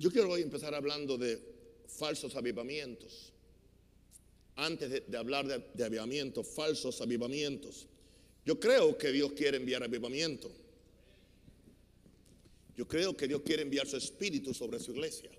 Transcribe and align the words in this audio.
Yo 0.00 0.10
quiero 0.10 0.30
hoy 0.30 0.40
empezar 0.40 0.74
hablando 0.74 1.18
de 1.18 1.38
falsos 1.86 2.34
avivamientos. 2.34 3.34
Antes 4.56 5.06
de, 5.06 5.16
hablar 5.18 5.46
de, 5.46 5.62
de 5.74 5.84
avivamientos, 5.84 6.48
falsos 6.48 7.02
avivamientos. 7.02 7.86
Yo 8.46 8.58
creo 8.58 8.96
que 8.96 9.12
Dios 9.12 9.32
quiere 9.32 9.58
enviar 9.58 9.82
avivamiento. 9.82 10.50
Yo 12.78 12.88
creo 12.88 13.14
que 13.14 13.28
Dios 13.28 13.42
quiere 13.42 13.60
enviar 13.60 13.86
su 13.86 13.98
espíritu 13.98 14.54
sobre 14.54 14.78
su 14.78 14.92
iglesia. 14.92 15.30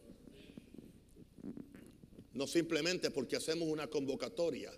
No 2.36 2.46
simplemente 2.46 3.10
porque 3.10 3.38
hacemos 3.38 3.68
una 3.68 3.88
convocatoria, 3.88 4.72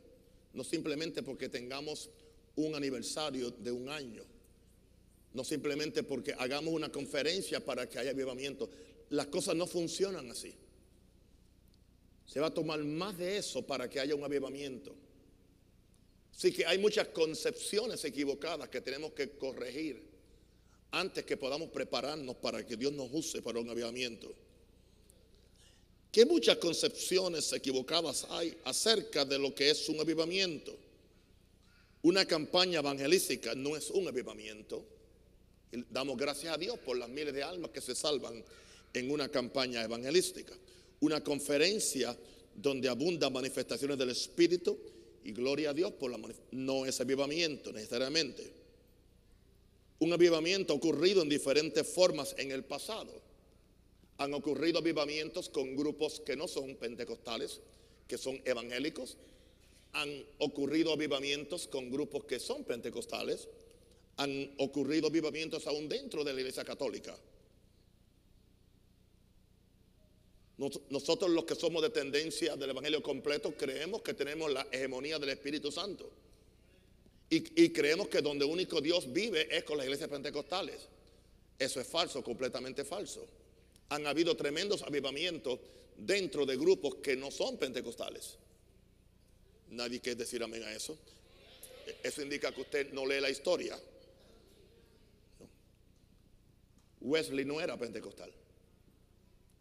no 0.54 0.64
simplemente 0.64 1.24
porque 1.24 1.50
tengamos 1.50 2.10
un 2.56 2.74
aniversario 2.74 3.52
de 3.52 3.72
un 3.74 3.90
año, 3.90 4.24
no 5.34 5.44
simplemente 5.44 6.04
porque 6.04 6.34
hagamos 6.38 6.74
una 6.74 6.90
conferencia 6.90 7.60
para 7.60 7.90
que 7.90 8.00
haya 8.00 8.12
avivamiento. 8.12 8.70
Las 9.14 9.28
cosas 9.28 9.56
no 9.56 9.68
funcionan 9.68 10.32
así. 10.32 10.52
Se 12.26 12.40
va 12.40 12.48
a 12.48 12.54
tomar 12.54 12.84
más 12.84 13.16
de 13.16 13.38
eso 13.38 13.62
para 13.62 13.88
que 13.88 14.00
haya 14.00 14.16
un 14.16 14.24
avivamiento. 14.24 14.96
Así 16.36 16.52
que 16.52 16.66
hay 16.66 16.80
muchas 16.80 17.10
concepciones 17.10 18.04
equivocadas 18.06 18.70
que 18.70 18.82
tenemos 18.82 19.14
que 19.14 19.38
corregir 19.38 20.02
antes 20.90 21.24
que 21.26 21.38
podamos 21.38 21.70
prepararnos 21.70 22.38
para 22.38 22.66
que 22.66 22.76
Dios 22.76 22.92
nos 22.92 23.14
use 23.14 23.44
para 23.44 23.60
un 23.60 23.70
avivamiento. 23.70 24.34
¿Qué 26.12 26.26
muchas 26.26 26.58
concepciones 26.58 27.54
equivocadas 27.54 28.26
hay 28.32 28.58
acerca 28.64 29.26
de 29.26 29.38
lo 29.38 29.54
que 29.54 29.70
es 29.70 29.90
un 29.90 30.00
avivamiento? 30.00 30.76
Una 32.02 32.26
campaña 32.26 32.80
evangelística 32.80 33.54
no 33.54 33.78
es 33.78 33.92
un 33.92 34.08
avivamiento. 34.08 34.84
damos 35.92 36.18
gracias 36.18 36.56
a 36.56 36.58
Dios 36.58 36.80
por 36.80 36.98
las 36.98 37.10
miles 37.10 37.36
de 37.36 37.44
almas 37.44 37.70
que 37.70 37.80
se 37.80 37.94
salvan 37.94 38.44
en 38.94 39.12
una 39.12 39.30
campaña 39.30 39.84
evangelística. 39.84 40.54
Una 41.00 41.24
conferencia 41.24 42.18
donde 42.56 42.88
abundan 42.88 43.34
manifestaciones 43.34 43.98
del 43.98 44.12
Espíritu 44.12 44.78
y 45.24 45.32
gloria 45.32 45.72
a 45.72 45.74
Dios 45.74 45.94
por 45.94 46.12
la 46.12 46.20
no 46.52 46.86
es 46.86 47.00
avivamiento 47.02 47.72
necesariamente. 47.72 48.52
Un 50.00 50.14
avivamiento 50.14 50.74
ha 50.74 50.76
ocurrido 50.76 51.22
en 51.22 51.30
diferentes 51.30 51.88
formas 51.88 52.36
en 52.38 52.52
el 52.52 52.64
pasado. 52.64 53.22
Han 54.18 54.34
ocurrido 54.34 54.80
avivamientos 54.80 55.50
con 55.50 55.76
grupos 55.76 56.20
que 56.20 56.36
no 56.36 56.48
son 56.48 56.76
pentecostales, 56.76 57.62
que 58.08 58.18
son 58.18 58.42
evangélicos. 58.46 59.18
Han 59.94 60.26
ocurrido 60.40 60.94
avivamientos 60.94 61.68
con 61.68 61.90
grupos 61.90 62.26
que 62.26 62.40
son 62.40 62.64
pentecostales. 62.64 63.48
Han 64.18 64.54
ocurrido 64.58 65.08
avivamientos 65.08 65.66
aún 65.68 65.88
dentro 65.88 66.24
de 66.24 66.34
la 66.34 66.42
iglesia 66.42 66.64
católica. 66.64 67.18
Nosotros 70.58 71.32
los 71.32 71.46
que 71.46 71.56
somos 71.56 71.82
de 71.82 71.90
tendencia 71.90 72.56
del 72.56 72.70
Evangelio 72.70 73.02
completo 73.02 73.56
creemos 73.58 74.02
que 74.02 74.14
tenemos 74.14 74.52
la 74.52 74.68
hegemonía 74.72 75.18
del 75.18 75.30
Espíritu 75.30 75.72
Santo. 75.72 76.10
Y, 77.30 77.70
creemos 77.70 78.10
que 78.10 78.22
donde 78.22 78.46
único 78.46 78.80
Dios 78.80 79.12
vive 79.12 79.48
es 79.50 79.64
con 79.64 79.78
las 79.78 79.86
iglesias 79.86 80.08
pentecostales. 80.10 80.88
Eso 81.58 81.82
es 81.82 81.88
falso, 81.88 82.24
completamente 82.24 82.86
falso 82.86 83.26
han 83.94 84.08
habido 84.08 84.36
tremendos 84.36 84.82
avivamientos 84.82 85.60
dentro 85.98 86.46
de 86.46 86.58
grupos 86.58 86.96
que 86.96 87.16
no 87.16 87.30
son 87.30 87.58
pentecostales. 87.58 88.38
Nadie 89.70 90.00
quiere 90.00 90.18
decir 90.18 90.44
amén 90.44 90.64
a 90.64 90.74
eso. 90.74 90.98
Eso 92.02 92.22
indica 92.22 92.52
que 92.52 92.62
usted 92.62 92.94
no 92.94 93.06
lee 93.06 93.22
la 93.22 93.30
historia. 93.30 93.80
Wesley 97.02 97.46
no 97.46 97.60
era 97.62 97.78
pentecostal. 97.78 98.32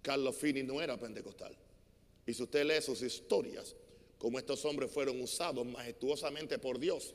Carlos 0.03 0.37
Finney 0.37 0.65
no 0.65 0.83
era 0.83 0.99
pentecostal. 0.99 1.57
Y 2.27 2.35
si 2.35 2.43
usted 2.43 2.65
lee 2.65 2.83
sus 2.83 3.03
historias, 3.03 3.75
como 4.19 4.39
estos 4.39 4.65
hombres 4.65 4.91
fueron 4.91 5.21
usados 5.21 5.67
majestuosamente 5.67 6.59
por 6.59 6.79
Dios 6.79 7.15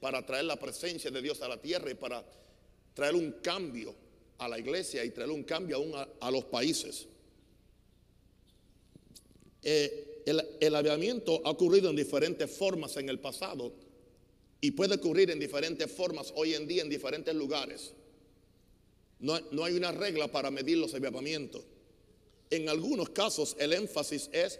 para 0.00 0.24
traer 0.24 0.44
la 0.44 0.58
presencia 0.58 1.10
de 1.10 1.22
Dios 1.22 1.40
a 1.42 1.48
la 1.48 1.60
tierra 1.60 1.90
y 1.90 1.94
para 1.94 2.24
traer 2.94 3.14
un 3.14 3.32
cambio 3.42 3.94
a 4.38 4.48
la 4.48 4.58
iglesia 4.58 5.04
y 5.04 5.10
traer 5.10 5.30
un 5.30 5.44
cambio 5.44 5.76
aún 5.76 5.92
a, 5.94 6.30
los 6.30 6.44
países. 6.44 7.06
Eh, 9.62 10.22
el, 10.26 10.42
el 10.60 10.74
avivamiento 10.74 11.42
ha 11.44 11.50
ocurrido 11.50 11.90
en 11.90 11.96
diferentes 11.96 12.50
formas 12.50 12.96
en 12.96 13.08
el 13.10 13.18
pasado 13.18 13.72
y 14.60 14.70
puede 14.72 14.94
ocurrir 14.94 15.30
en 15.30 15.38
diferentes 15.38 15.90
formas 15.90 16.32
hoy 16.36 16.54
en 16.54 16.66
día 16.66 16.82
en 16.82 16.88
diferentes 16.88 17.34
lugares. 17.34 17.92
No, 19.18 19.38
no, 19.52 19.64
hay 19.64 19.74
una 19.76 19.92
regla 19.92 20.28
para 20.28 20.50
medir 20.50 20.78
los 20.78 20.94
avivamientos. 20.94 21.62
En 22.50 22.68
algunos 22.68 23.10
casos 23.10 23.56
el 23.58 23.72
énfasis 23.72 24.28
es 24.32 24.58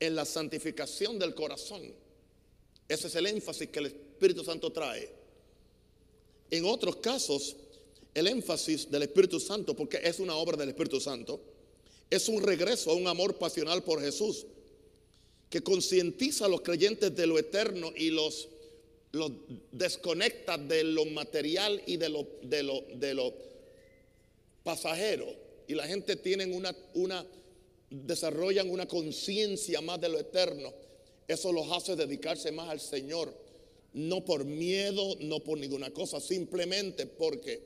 en 0.00 0.14
la 0.14 0.24
santificación 0.24 1.18
del 1.18 1.34
corazón. 1.34 1.82
Ese 2.88 3.06
es 3.06 3.14
el 3.14 3.26
énfasis 3.26 3.68
que 3.68 3.78
el 3.78 3.86
Espíritu 3.86 4.44
Santo 4.44 4.70
trae. 4.72 5.08
En 6.50 6.64
otros 6.64 6.96
casos 6.96 7.56
el 8.14 8.26
énfasis 8.26 8.90
del 8.90 9.02
Espíritu 9.02 9.38
Santo, 9.38 9.74
porque 9.74 10.00
es 10.02 10.18
una 10.18 10.34
obra 10.34 10.56
del 10.56 10.70
Espíritu 10.70 11.00
Santo, 11.00 11.40
es 12.10 12.28
un 12.28 12.42
regreso 12.42 12.90
a 12.90 12.94
un 12.94 13.06
amor 13.06 13.36
pasional 13.36 13.84
por 13.84 14.00
Jesús, 14.00 14.46
que 15.50 15.62
concientiza 15.62 16.46
a 16.46 16.48
los 16.48 16.62
creyentes 16.62 17.14
de 17.14 17.26
lo 17.26 17.38
eterno 17.38 17.92
y 17.96 18.10
los, 18.10 18.48
desconecta 19.72 20.58
de 20.58 20.84
lo 20.84 21.04
material 21.06 21.82
y 21.86 21.96
de 21.96 22.08
de 22.42 22.62
lo, 22.62 22.84
de 22.94 23.14
lo 23.14 23.34
pasajero. 24.64 25.47
Y 25.68 25.74
la 25.74 25.86
gente 25.86 26.16
tiene 26.16 26.46
una, 26.46 26.74
una 26.94 27.24
desarrollan 27.90 28.70
una 28.70 28.86
conciencia 28.86 29.80
más 29.80 30.00
de 30.00 30.08
lo 30.08 30.18
eterno. 30.18 30.72
Eso 31.28 31.52
los 31.52 31.70
hace 31.70 31.94
dedicarse 31.94 32.50
más 32.52 32.68
al 32.70 32.80
Señor, 32.80 33.32
no 33.92 34.24
por 34.24 34.44
miedo, 34.44 35.16
no 35.20 35.40
por 35.40 35.58
ninguna 35.58 35.90
cosa, 35.90 36.20
simplemente 36.20 37.06
porque 37.06 37.60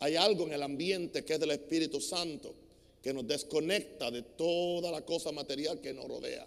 hay 0.00 0.16
algo 0.16 0.46
en 0.46 0.54
el 0.54 0.62
ambiente 0.62 1.24
que 1.24 1.34
es 1.34 1.40
del 1.40 1.52
Espíritu 1.52 2.00
Santo 2.00 2.54
que 3.02 3.14
nos 3.14 3.26
desconecta 3.26 4.10
de 4.10 4.22
toda 4.22 4.90
la 4.90 5.04
cosa 5.04 5.32
material 5.32 5.80
que 5.80 5.94
nos 5.94 6.06
rodea. 6.06 6.46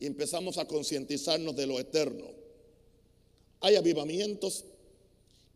Y 0.00 0.06
empezamos 0.06 0.58
a 0.58 0.66
concientizarnos 0.66 1.56
de 1.56 1.66
lo 1.66 1.78
eterno. 1.78 2.26
Hay 3.60 3.74
avivamientos 3.74 4.64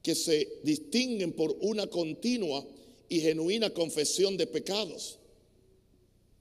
que 0.02 0.14
se 0.14 0.58
distinguen 0.64 1.32
por 1.32 1.56
una 1.60 1.86
continua 1.86 2.66
y 3.12 3.20
genuina 3.20 3.70
confesión 3.70 4.36
de 4.36 4.46
pecados. 4.46 5.18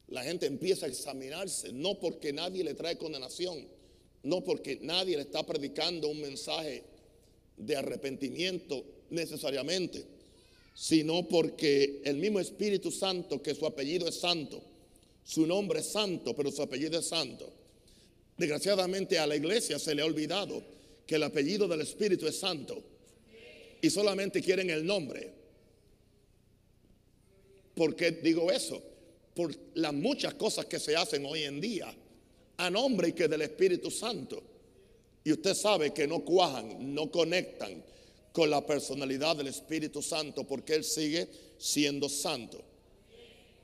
La 0.07 0.23
gente 0.23 0.45
empieza 0.45 0.85
a 0.85 0.89
examinarse, 0.89 1.73
no 1.73 1.99
porque 1.99 2.31
nadie 2.31 2.63
le 2.63 2.73
trae 2.73 2.97
condenación, 2.97 3.67
no 4.23 4.41
porque 4.43 4.79
nadie 4.81 5.17
le 5.17 5.23
está 5.23 5.45
predicando 5.45 6.07
un 6.07 6.21
mensaje 6.21 6.83
de 7.57 7.75
arrepentimiento 7.75 8.85
necesariamente 9.09 10.05
sino 10.73 11.27
porque 11.27 12.01
el 12.05 12.17
mismo 12.17 12.39
Espíritu 12.39 12.91
Santo, 12.91 13.41
que 13.41 13.53
su 13.53 13.65
apellido 13.65 14.07
es 14.07 14.15
santo, 14.15 14.61
su 15.23 15.45
nombre 15.45 15.81
es 15.81 15.87
santo, 15.87 16.33
pero 16.35 16.49
su 16.51 16.61
apellido 16.61 16.97
es 16.97 17.07
santo. 17.07 17.51
Desgraciadamente 18.37 19.19
a 19.19 19.27
la 19.27 19.35
iglesia 19.35 19.77
se 19.77 19.93
le 19.93 20.01
ha 20.01 20.05
olvidado 20.05 20.63
que 21.05 21.15
el 21.15 21.23
apellido 21.23 21.67
del 21.67 21.81
Espíritu 21.81 22.25
es 22.25 22.39
santo 22.39 22.81
y 23.81 23.89
solamente 23.89 24.41
quieren 24.41 24.69
el 24.69 24.85
nombre. 24.85 25.40
¿Por 27.75 27.95
qué 27.95 28.11
digo 28.11 28.51
eso? 28.51 28.81
Por 29.35 29.55
las 29.75 29.93
muchas 29.93 30.33
cosas 30.35 30.65
que 30.65 30.79
se 30.79 30.95
hacen 30.95 31.25
hoy 31.25 31.43
en 31.43 31.61
día 31.61 31.93
a 32.57 32.69
nombre 32.69 33.09
y 33.09 33.13
que 33.13 33.27
del 33.27 33.41
Espíritu 33.41 33.89
Santo. 33.89 34.43
Y 35.23 35.31
usted 35.31 35.53
sabe 35.53 35.93
que 35.93 36.07
no 36.07 36.19
cuajan, 36.25 36.93
no 36.93 37.09
conectan, 37.09 37.83
con 38.31 38.49
la 38.49 38.65
personalidad 38.65 39.35
del 39.35 39.47
Espíritu 39.47 40.01
Santo 40.01 40.45
porque 40.45 40.75
Él 40.75 40.83
sigue 40.83 41.27
siendo 41.57 42.07
santo. 42.07 42.63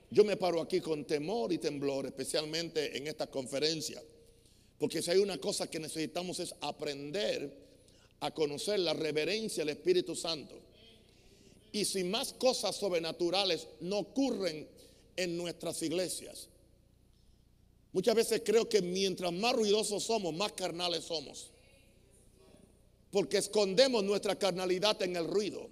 Yo 0.09 0.23
me 0.23 0.37
paro 0.37 0.61
aquí 0.61 0.79
con 0.79 1.05
temor 1.05 1.51
y 1.51 1.57
temblor, 1.57 2.05
especialmente 2.05 2.97
en 2.97 3.07
esta 3.07 3.27
conferencia, 3.27 4.01
porque 4.77 5.01
si 5.01 5.11
hay 5.11 5.17
una 5.17 5.37
cosa 5.37 5.69
que 5.69 5.79
necesitamos 5.79 6.39
es 6.39 6.53
aprender 6.61 7.51
a 8.19 8.33
conocer 8.33 8.79
la 8.79 8.93
reverencia 8.93 9.63
del 9.63 9.75
Espíritu 9.75 10.15
Santo. 10.15 10.59
Y 11.77 11.85
si 11.85 12.03
más 12.03 12.33
cosas 12.33 12.75
sobrenaturales 12.75 13.67
no 13.81 13.99
ocurren 13.99 14.67
en 15.15 15.37
nuestras 15.37 15.79
iglesias, 15.83 16.47
muchas 17.93 18.15
veces 18.15 18.41
creo 18.43 18.67
que 18.67 18.81
mientras 18.81 19.31
más 19.31 19.53
ruidosos 19.53 20.03
somos, 20.03 20.33
más 20.33 20.53
carnales 20.53 21.03
somos. 21.03 21.51
Porque 23.11 23.37
escondemos 23.37 24.03
nuestra 24.03 24.39
carnalidad 24.39 24.99
en 25.03 25.17
el 25.17 25.27
ruido. 25.27 25.69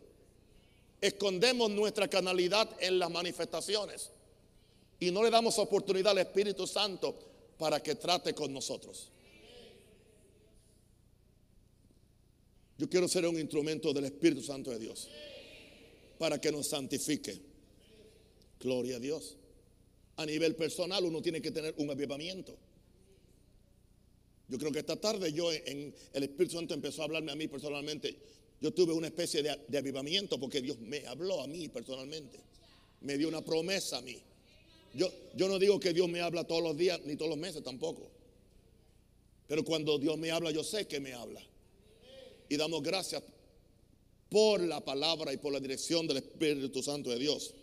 Escondemos 1.02 1.72
nuestra 1.72 2.08
carnalidad 2.08 2.70
en 2.80 3.00
las 3.00 3.10
manifestaciones. 3.10 4.12
Y 5.00 5.10
no 5.10 5.24
le 5.24 5.32
damos 5.32 5.58
oportunidad 5.58 6.12
al 6.12 6.20
Espíritu 6.20 6.68
Santo 6.68 7.18
para 7.58 7.82
que 7.82 7.96
trate 7.96 8.36
con 8.36 8.54
nosotros. 8.54 9.10
Yo 12.78 12.88
quiero 12.88 13.08
ser 13.08 13.26
un 13.26 13.40
instrumento 13.40 13.92
del 13.92 14.06
Espíritu 14.06 14.44
Santo 14.44 14.70
de 14.70 14.78
Dios 14.78 15.10
para 16.18 16.40
que 16.40 16.52
nos 16.52 16.68
santifique. 16.68 17.40
Gloria 18.60 18.98
a 18.98 19.00
Dios. 19.00 19.38
a 20.18 20.26
nivel 20.26 20.56
personal 20.56 21.04
uno 21.04 21.22
tiene 21.22 21.42
que 21.42 21.52
tener 21.52 21.74
un 21.78 21.90
avivamiento. 21.90 22.56
Yo 24.48 24.58
creo 24.58 24.72
que 24.72 24.80
esta 24.80 24.96
tarde 24.96 25.34
yo 25.34 25.52
en 25.52 25.94
el 26.14 26.24
Espíritu 26.24 26.56
Santo 26.56 26.74
empezó 26.74 27.02
a 27.02 27.06
hablarme 27.06 27.32
a 27.32 27.36
mí 27.36 27.48
personalmente. 27.48 28.16
Yo 28.62 28.72
tuve 28.72 28.94
una 28.94 29.08
especie 29.08 29.44
de, 29.44 29.60
de 29.68 29.78
avivamiento 29.78 30.40
porque 30.40 30.62
Dios 30.62 30.80
me 30.80 31.06
habló 31.08 31.42
a 31.42 31.48
mí 31.48 31.68
personalmente. 31.68 32.40
Me 33.02 33.18
dio 33.18 33.28
una 33.28 33.44
promesa 33.44 33.98
a 33.98 34.02
mí. 34.02 34.18
Yo, 34.94 35.12
yo 35.36 35.50
no 35.50 35.60
digo 35.60 35.80
que 35.80 35.92
Dios 35.94 36.08
me 36.08 36.22
habla 36.22 36.46
todos 36.46 36.64
los 36.64 36.78
días 36.78 37.02
ni 37.06 37.18
todos 37.18 37.30
los 37.30 37.38
meses 37.38 37.62
tampoco. 37.64 38.10
Pero 39.48 39.64
cuando 39.66 40.00
Dios 40.00 40.18
me 40.18 40.32
habla, 40.32 40.52
yo 40.52 40.64
sé 40.64 40.88
que 40.88 41.00
me 41.00 41.14
habla. 41.14 41.42
Y 42.48 42.56
damos 42.58 42.82
gracias 42.82 43.22
por 44.36 44.60
la 44.60 44.84
palabra 44.84 45.32
y 45.32 45.38
por 45.38 45.54
la 45.54 45.62
dirección 45.62 46.06
del 46.06 46.18
Espíritu 46.18 46.84
Santo 46.84 47.10
de 47.10 47.18
Dios. 47.18 47.54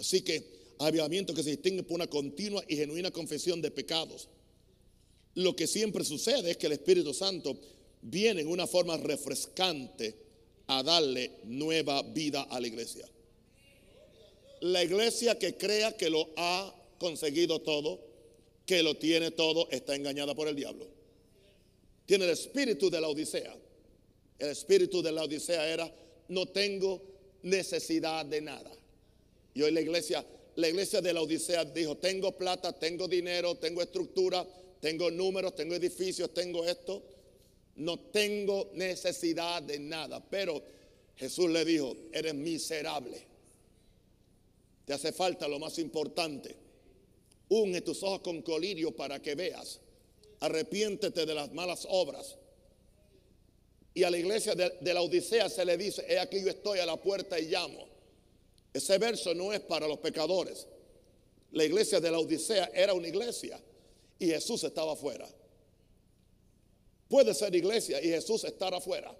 Así 0.00 0.22
que 0.22 0.42
avivamiento 0.78 1.34
que 1.34 1.42
se 1.42 1.50
distingue 1.50 1.82
por 1.82 1.96
una 1.96 2.06
continua 2.06 2.64
y 2.66 2.74
genuina 2.74 3.10
confesión 3.10 3.60
de 3.60 3.70
pecados. 3.70 4.30
Lo 5.34 5.54
que 5.54 5.66
siempre 5.66 6.06
sucede 6.06 6.52
es 6.52 6.56
que 6.56 6.68
el 6.68 6.72
Espíritu 6.72 7.12
Santo 7.12 7.54
viene 8.00 8.40
en 8.40 8.48
una 8.48 8.66
forma 8.66 8.96
refrescante 8.96 10.14
a 10.68 10.82
darle 10.82 11.32
nueva 11.44 12.00
vida 12.00 12.44
a 12.44 12.60
la 12.60 12.66
iglesia. 12.66 13.06
La 14.62 14.82
iglesia 14.82 15.38
que 15.38 15.58
crea 15.58 15.94
que 15.98 16.08
lo 16.08 16.30
ha 16.38 16.74
conseguido 16.98 17.58
todo, 17.58 18.00
que 18.64 18.82
lo 18.82 18.94
tiene 18.94 19.32
todo, 19.32 19.68
está 19.70 19.94
engañada 19.94 20.34
por 20.34 20.48
el 20.48 20.56
diablo. 20.56 20.86
Tiene 22.06 22.24
el 22.24 22.30
espíritu 22.30 22.88
de 22.88 23.02
la 23.02 23.08
Odisea. 23.08 23.67
El 24.38 24.50
espíritu 24.50 25.02
de 25.02 25.12
la 25.12 25.24
Odisea 25.24 25.68
era, 25.68 25.92
no 26.28 26.46
tengo 26.46 27.02
necesidad 27.42 28.24
de 28.24 28.40
nada. 28.40 28.70
Y 29.54 29.62
hoy 29.62 29.72
la 29.72 29.80
iglesia, 29.80 30.24
la 30.56 30.68
iglesia 30.68 31.00
de 31.00 31.12
la 31.12 31.22
Odisea 31.22 31.64
dijo, 31.64 31.96
tengo 31.96 32.36
plata, 32.36 32.72
tengo 32.72 33.08
dinero, 33.08 33.56
tengo 33.56 33.82
estructura, 33.82 34.46
tengo 34.80 35.10
números, 35.10 35.54
tengo 35.54 35.74
edificios, 35.74 36.32
tengo 36.32 36.64
esto. 36.64 37.02
No 37.76 37.98
tengo 37.98 38.70
necesidad 38.74 39.62
de 39.62 39.78
nada. 39.78 40.24
Pero 40.28 40.62
Jesús 41.16 41.50
le 41.50 41.64
dijo, 41.64 41.96
eres 42.12 42.34
miserable. 42.34 43.22
Te 44.84 44.92
hace 44.92 45.12
falta 45.12 45.48
lo 45.48 45.58
más 45.58 45.78
importante. 45.78 46.54
Une 47.48 47.80
tus 47.80 48.02
ojos 48.02 48.20
con 48.20 48.42
colirio 48.42 48.94
para 48.94 49.20
que 49.20 49.34
veas. 49.34 49.80
Arrepiéntete 50.40 51.26
de 51.26 51.34
las 51.34 51.52
malas 51.52 51.86
obras. 51.90 52.36
Y 53.98 54.04
a 54.04 54.10
la 54.10 54.18
iglesia 54.18 54.54
de, 54.54 54.94
la 54.94 55.02
Odisea 55.02 55.50
se 55.50 55.64
le 55.64 55.76
dice, 55.76 56.06
he 56.08 56.20
aquí 56.20 56.40
yo 56.40 56.50
estoy 56.50 56.78
a 56.78 56.86
la 56.86 56.96
puerta 56.96 57.36
y 57.36 57.46
llamo. 57.46 57.84
Ese 58.72 58.96
verso 58.96 59.34
no 59.34 59.52
es 59.52 59.58
para 59.58 59.88
los 59.88 59.98
pecadores. 59.98 60.68
La 61.50 61.64
iglesia 61.64 61.98
de 61.98 62.08
la 62.08 62.20
Odisea 62.20 62.70
era 62.72 62.94
una 62.94 63.08
iglesia 63.08 63.60
y 64.16 64.26
Jesús 64.26 64.62
estaba 64.62 64.92
afuera. 64.92 65.28
Puede 67.08 67.34
ser 67.34 67.52
iglesia 67.56 68.00
y 68.00 68.06
Jesús 68.10 68.44
estar 68.44 68.72
afuera. 68.72 69.12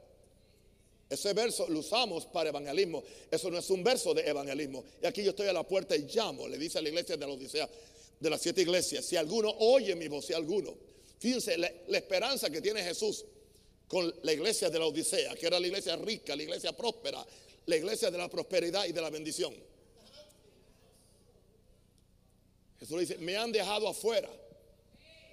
Ese 1.11 1.33
verso 1.33 1.67
lo 1.69 1.81
usamos 1.81 2.27
para 2.27 2.51
evangelismo. 2.51 3.03
Eso 3.33 3.51
no 3.51 3.59
es 3.59 3.69
un 3.71 3.83
verso 3.83 4.15
de 4.15 4.29
evangelismo. 4.29 4.85
Y 5.03 5.07
aquí 5.07 5.25
yo 5.25 5.31
estoy 5.31 5.49
a 5.49 5.53
la 5.53 5.67
puerta 5.67 5.97
y 5.97 6.03
llamo, 6.03 6.47
le 6.47 6.57
dice 6.57 6.79
a 6.79 6.83
la 6.83 6.91
iglesia 6.91 7.17
de 7.17 7.27
la 7.27 7.33
Odisea, 7.33 7.69
de 8.21 8.31
las 8.31 8.41
siete 8.41 8.63
iglesias. 8.63 9.05
Si 9.05 9.17
alguno 9.17 9.51
oye 9.59 9.97
mi 9.97 10.07
voz, 10.07 10.27
si 10.27 10.35
alguno. 10.35 10.73
Fíjense 11.19 11.59
la 11.59 11.99
esperanza 11.99 12.49
que 12.49 12.61
tiene 12.61 12.81
Jesús 12.85 13.25
con 13.89 14.15
la 14.23 14.33
iglesia 14.33 14.69
de 14.69 14.79
la 14.79 14.87
Odisea, 14.87 15.35
que 15.35 15.47
era 15.47 15.59
la 15.59 15.67
iglesia 15.67 15.97
rica, 15.97 16.37
la 16.37 16.43
iglesia 16.43 16.77
próspera, 16.77 17.25
la 17.67 17.77
iglesia 17.77 18.11
de 18.11 18.19
la 18.19 18.29
prosperidad 18.29 18.85
y 18.85 18.93
de 18.93 19.01
la 19.01 19.11
bendición. 19.11 19.55
Jesús 22.79 22.95
le 22.95 23.01
dice, 23.01 23.19
me 23.19 23.37
han 23.37 23.51
dejado 23.51 23.89
afuera 23.89 24.29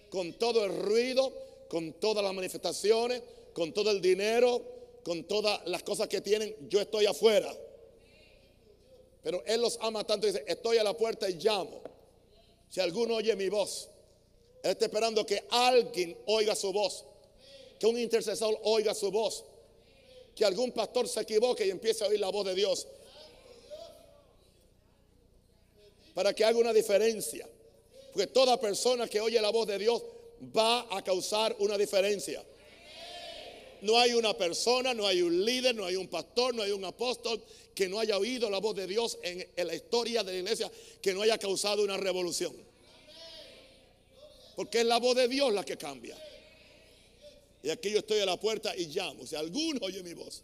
con 0.09 0.33
todo 0.33 0.65
el 0.65 0.75
ruido, 0.75 1.31
con 1.67 1.93
todas 1.93 2.23
las 2.23 2.33
manifestaciones, 2.33 3.21
con 3.53 3.73
todo 3.73 3.91
el 3.91 4.01
dinero, 4.01 4.61
con 5.03 5.25
todas 5.25 5.67
las 5.67 5.83
cosas 5.83 6.07
que 6.07 6.21
tienen, 6.21 6.55
yo 6.69 6.79
estoy 6.79 7.05
afuera. 7.05 7.53
Pero 9.21 9.43
Él 9.45 9.61
los 9.61 9.77
ama 9.81 10.05
tanto 10.05 10.27
dice, 10.27 10.43
estoy 10.47 10.77
a 10.77 10.83
la 10.83 10.95
puerta 10.95 11.29
y 11.29 11.33
llamo. 11.33 11.81
Si 12.69 12.79
alguno 12.79 13.15
oye 13.15 13.35
mi 13.35 13.49
voz, 13.49 13.89
Él 14.63 14.71
está 14.71 14.85
esperando 14.85 15.25
que 15.25 15.43
alguien 15.49 16.17
oiga 16.25 16.55
su 16.55 16.71
voz, 16.71 17.05
que 17.79 17.87
un 17.87 17.97
intercesor 17.97 18.57
oiga 18.63 18.93
su 18.93 19.11
voz 19.11 19.43
que 20.35 20.43
algún 20.43 20.71
pastor 20.71 21.07
se 21.07 21.21
equivoque 21.21 21.65
y 21.65 21.71
empiece 21.71 22.03
a 22.03 22.07
oír 22.07 22.19
la 22.19 22.29
voz 22.29 22.45
de 22.45 22.53
Dios. 22.53 22.87
Para 26.13 26.33
que 26.33 26.43
haga 26.43 26.59
una 26.59 26.73
diferencia. 26.73 27.47
Porque 28.11 28.27
toda 28.27 28.59
persona 28.59 29.07
que 29.07 29.21
oye 29.21 29.41
la 29.41 29.49
voz 29.49 29.67
de 29.67 29.79
Dios 29.79 30.03
va 30.55 30.85
a 30.95 31.01
causar 31.03 31.55
una 31.59 31.77
diferencia. 31.77 32.43
No 33.81 33.97
hay 33.97 34.13
una 34.13 34.35
persona, 34.35 34.93
no 34.93 35.07
hay 35.07 35.21
un 35.21 35.45
líder, 35.45 35.75
no 35.75 35.85
hay 35.85 35.95
un 35.95 36.07
pastor, 36.07 36.53
no 36.53 36.63
hay 36.63 36.71
un 36.71 36.83
apóstol 36.83 37.41
que 37.73 37.87
no 37.87 37.99
haya 37.99 38.17
oído 38.17 38.49
la 38.49 38.59
voz 38.59 38.75
de 38.75 38.87
Dios 38.87 39.17
en, 39.21 39.47
la 39.55 39.75
historia 39.75 40.23
de 40.23 40.33
la 40.33 40.39
iglesia, 40.39 40.71
que 41.01 41.13
no 41.13 41.21
haya 41.21 41.37
causado 41.37 41.83
una 41.83 41.97
revolución. 41.97 42.53
Porque 44.55 44.79
es 44.79 44.85
la 44.85 44.97
voz 44.97 45.15
de 45.15 45.27
Dios 45.27 45.53
la 45.53 45.63
que 45.63 45.77
cambia. 45.77 46.17
Y 47.65 47.71
aquí 47.71 47.89
yo 47.89 47.97
estoy 47.97 48.19
a 48.19 48.27
la 48.27 48.39
puerta 48.39 48.77
y 48.77 48.85
llamo. 48.85 49.25
Si 49.25 49.35
alguno 49.35 49.79
oye 49.81 50.03
mi 50.03 50.13
voz, 50.13 50.43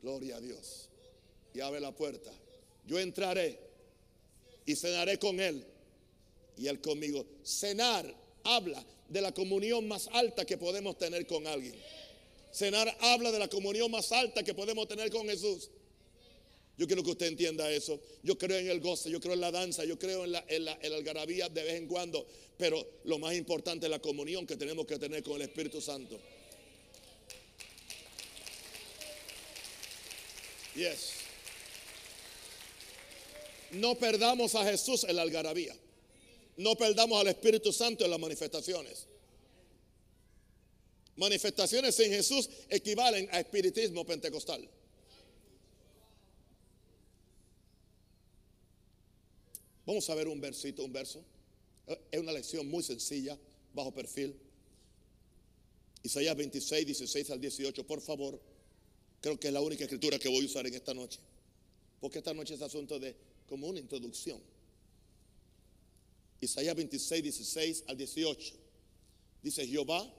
gloria 0.00 0.36
a 0.36 0.40
Dios. 0.40 0.88
Y 1.52 1.58
abre 1.58 1.80
la 1.80 1.90
puerta. 1.90 2.30
Yo 2.86 3.00
entraré 3.00 3.58
y 4.64 4.76
cenaré 4.76 5.18
con 5.18 5.40
él 5.40 5.66
y 6.56 6.68
él 6.68 6.80
conmigo. 6.80 7.26
Cenar 7.42 8.06
habla 8.44 8.86
de 9.08 9.20
la 9.20 9.32
comunión 9.32 9.88
más 9.88 10.08
alta 10.12 10.44
que 10.44 10.56
podemos 10.56 10.98
tener 10.98 11.26
con 11.26 11.44
alguien. 11.48 11.74
Cenar 12.52 12.96
habla 13.00 13.32
de 13.32 13.40
la 13.40 13.48
comunión 13.48 13.90
más 13.90 14.12
alta 14.12 14.44
que 14.44 14.54
podemos 14.54 14.86
tener 14.86 15.10
con 15.10 15.26
Jesús. 15.26 15.68
Yo 16.78 16.86
quiero 16.86 17.02
que 17.02 17.10
usted 17.10 17.26
entienda 17.26 17.70
eso. 17.70 17.98
Yo 18.22 18.36
creo 18.36 18.58
en 18.58 18.68
el 18.68 18.80
goce, 18.80 19.10
yo 19.10 19.18
creo 19.18 19.32
en 19.32 19.40
la 19.40 19.50
danza, 19.50 19.84
yo 19.84 19.98
creo 19.98 20.24
en 20.24 20.32
la, 20.32 20.44
en 20.48 20.66
la, 20.66 20.72
algarabía 20.72 21.48
de 21.48 21.62
vez 21.62 21.74
en 21.74 21.86
cuando. 21.86 22.26
Pero 22.58 22.86
lo 23.04 23.18
más 23.18 23.34
importante 23.34 23.86
es 23.86 23.90
la 23.90 23.98
comunión 23.98 24.46
que 24.46 24.56
tenemos 24.56 24.86
que 24.86 24.98
tener 24.98 25.22
con 25.22 25.36
el 25.36 25.42
Espíritu 25.42 25.80
Santo. 25.80 26.18
Yes. 30.74 31.12
No 33.72 33.94
perdamos 33.94 34.54
a 34.54 34.64
Jesús 34.64 35.04
en 35.04 35.16
la 35.16 35.22
algarabía. 35.22 35.74
No 36.58 36.76
perdamos 36.76 37.18
al 37.20 37.28
Espíritu 37.28 37.72
Santo 37.72 38.04
en 38.04 38.10
las 38.10 38.20
manifestaciones. 38.20 39.06
Manifestaciones 41.16 41.94
sin 41.94 42.10
Jesús 42.10 42.50
equivalen 42.68 43.28
a 43.32 43.40
espiritismo 43.40 44.04
pentecostal. 44.04 44.68
Vamos 49.86 50.10
a 50.10 50.14
ver 50.16 50.26
un 50.26 50.40
versito, 50.40 50.84
un 50.84 50.92
verso. 50.92 51.24
Es 52.10 52.20
una 52.20 52.32
lección 52.32 52.68
muy 52.68 52.82
sencilla, 52.82 53.38
bajo 53.72 53.94
perfil. 53.94 54.34
Isaías 56.02 56.36
26, 56.36 56.86
16 56.86 57.30
al 57.30 57.40
18, 57.40 57.86
por 57.86 58.00
favor. 58.00 58.40
Creo 59.20 59.38
que 59.38 59.46
es 59.46 59.52
la 59.52 59.60
única 59.60 59.84
escritura 59.84 60.18
que 60.18 60.28
voy 60.28 60.42
a 60.42 60.46
usar 60.46 60.66
en 60.66 60.74
esta 60.74 60.92
noche. 60.92 61.20
Porque 62.00 62.18
esta 62.18 62.34
noche 62.34 62.54
es 62.54 62.62
asunto 62.62 62.98
de 62.98 63.14
como 63.48 63.68
una 63.68 63.78
introducción. 63.78 64.40
Isaías 66.40 66.74
26, 66.74 67.22
16 67.22 67.84
al 67.86 67.96
18. 67.96 68.54
Dice 69.42 69.66
Jehová, 69.66 70.12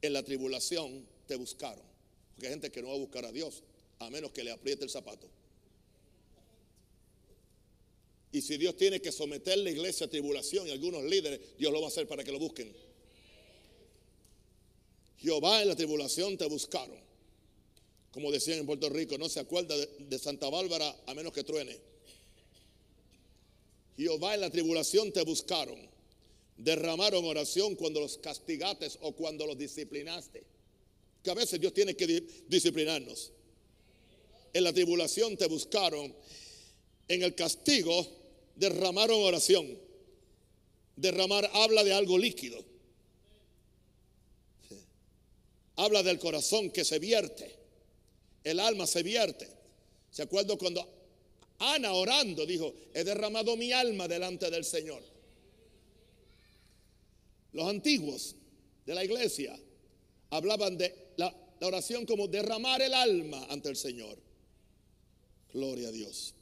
en 0.00 0.12
la 0.14 0.22
tribulación 0.22 1.06
te 1.26 1.36
buscaron. 1.36 1.84
Porque 2.34 2.46
hay 2.46 2.54
gente 2.54 2.72
que 2.72 2.80
no 2.80 2.88
va 2.88 2.94
a 2.94 2.98
buscar 2.98 3.26
a 3.26 3.32
Dios, 3.32 3.62
a 3.98 4.08
menos 4.08 4.32
que 4.32 4.42
le 4.42 4.50
apriete 4.50 4.84
el 4.84 4.90
zapato. 4.90 5.28
Y 8.32 8.40
si 8.42 8.56
Dios 8.56 8.76
tiene 8.76 9.00
que 9.00 9.10
someter 9.10 9.58
la 9.58 9.70
iglesia 9.70 10.06
a 10.06 10.10
tribulación 10.10 10.68
y 10.68 10.70
algunos 10.70 11.02
líderes, 11.04 11.40
Dios 11.58 11.72
lo 11.72 11.80
va 11.80 11.86
a 11.86 11.90
hacer 11.90 12.06
para 12.06 12.22
que 12.22 12.30
lo 12.30 12.38
busquen. 12.38 12.72
Jehová 15.18 15.62
en 15.62 15.68
la 15.68 15.76
tribulación 15.76 16.38
te 16.38 16.46
buscaron. 16.46 16.98
Como 18.12 18.32
decían 18.32 18.60
en 18.60 18.66
Puerto 18.66 18.88
Rico, 18.88 19.18
no 19.18 19.28
se 19.28 19.40
acuerda 19.40 19.76
de, 19.76 20.18
Santa 20.18 20.48
Bárbara 20.48 20.96
a 21.06 21.14
menos 21.14 21.32
que 21.32 21.44
truene. 21.44 21.78
Jehová 23.96 24.34
en 24.34 24.40
la 24.40 24.50
tribulación 24.50 25.12
te 25.12 25.22
buscaron. 25.22 25.78
Derramaron 26.56 27.24
oración 27.24 27.74
cuando 27.74 28.00
los 28.00 28.18
castigaste 28.18 28.88
o 29.00 29.12
cuando 29.12 29.46
los 29.46 29.58
disciplinaste. 29.58 30.42
Que 31.22 31.30
a 31.30 31.34
veces 31.34 31.60
Dios 31.60 31.74
tiene 31.74 31.94
que 31.94 32.06
disciplinarnos. 32.48 33.32
En 34.52 34.64
la 34.64 34.72
tribulación 34.72 35.36
te 35.36 35.46
buscaron. 35.46 36.14
En 37.08 37.22
el 37.22 37.34
castigo 37.34 38.19
derramaron 38.60 39.20
oración. 39.22 39.66
Derramar 40.94 41.50
habla 41.54 41.82
de 41.82 41.94
algo 41.94 42.18
líquido. 42.18 42.62
Habla 45.76 46.02
del 46.02 46.18
corazón 46.18 46.70
que 46.70 46.84
se 46.84 46.98
vierte. 46.98 47.56
El 48.44 48.60
alma 48.60 48.86
se 48.86 49.02
vierte. 49.02 49.48
¿Se 50.10 50.22
acuerdan 50.22 50.58
cuando 50.58 50.86
Ana 51.58 51.92
orando 51.92 52.44
dijo, 52.44 52.74
he 52.94 53.02
derramado 53.02 53.56
mi 53.56 53.72
alma 53.72 54.06
delante 54.06 54.50
del 54.50 54.64
Señor. 54.64 55.02
Los 57.52 57.68
antiguos 57.68 58.34
de 58.86 58.94
la 58.94 59.04
iglesia 59.04 59.58
hablaban 60.30 60.76
de 60.76 61.12
la, 61.16 61.34
oración 61.62 62.06
como 62.06 62.28
derramar 62.28 62.80
el 62.80 62.94
alma 62.94 63.46
ante 63.50 63.68
el 63.68 63.76
Señor. 63.76 64.18
Gloria 65.52 65.88
a 65.88 65.92
Dios. 65.92 66.34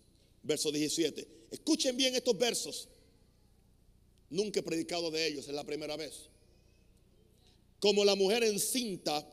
Verso 0.45 0.71
17. 0.71 1.38
Escuchen 1.51 1.97
bien 1.97 2.15
estos 2.15 2.37
versos. 2.37 2.89
Nunca 4.31 4.61
he 4.61 4.63
predicado 4.63 5.11
de 5.11 5.27
ellos, 5.27 5.49
es 5.49 5.55
la 5.55 5.65
primera 5.65 5.97
vez. 5.97 6.29
Como 7.81 8.05
la 8.05 8.15
mujer 8.15 8.45
encinta 8.45 9.27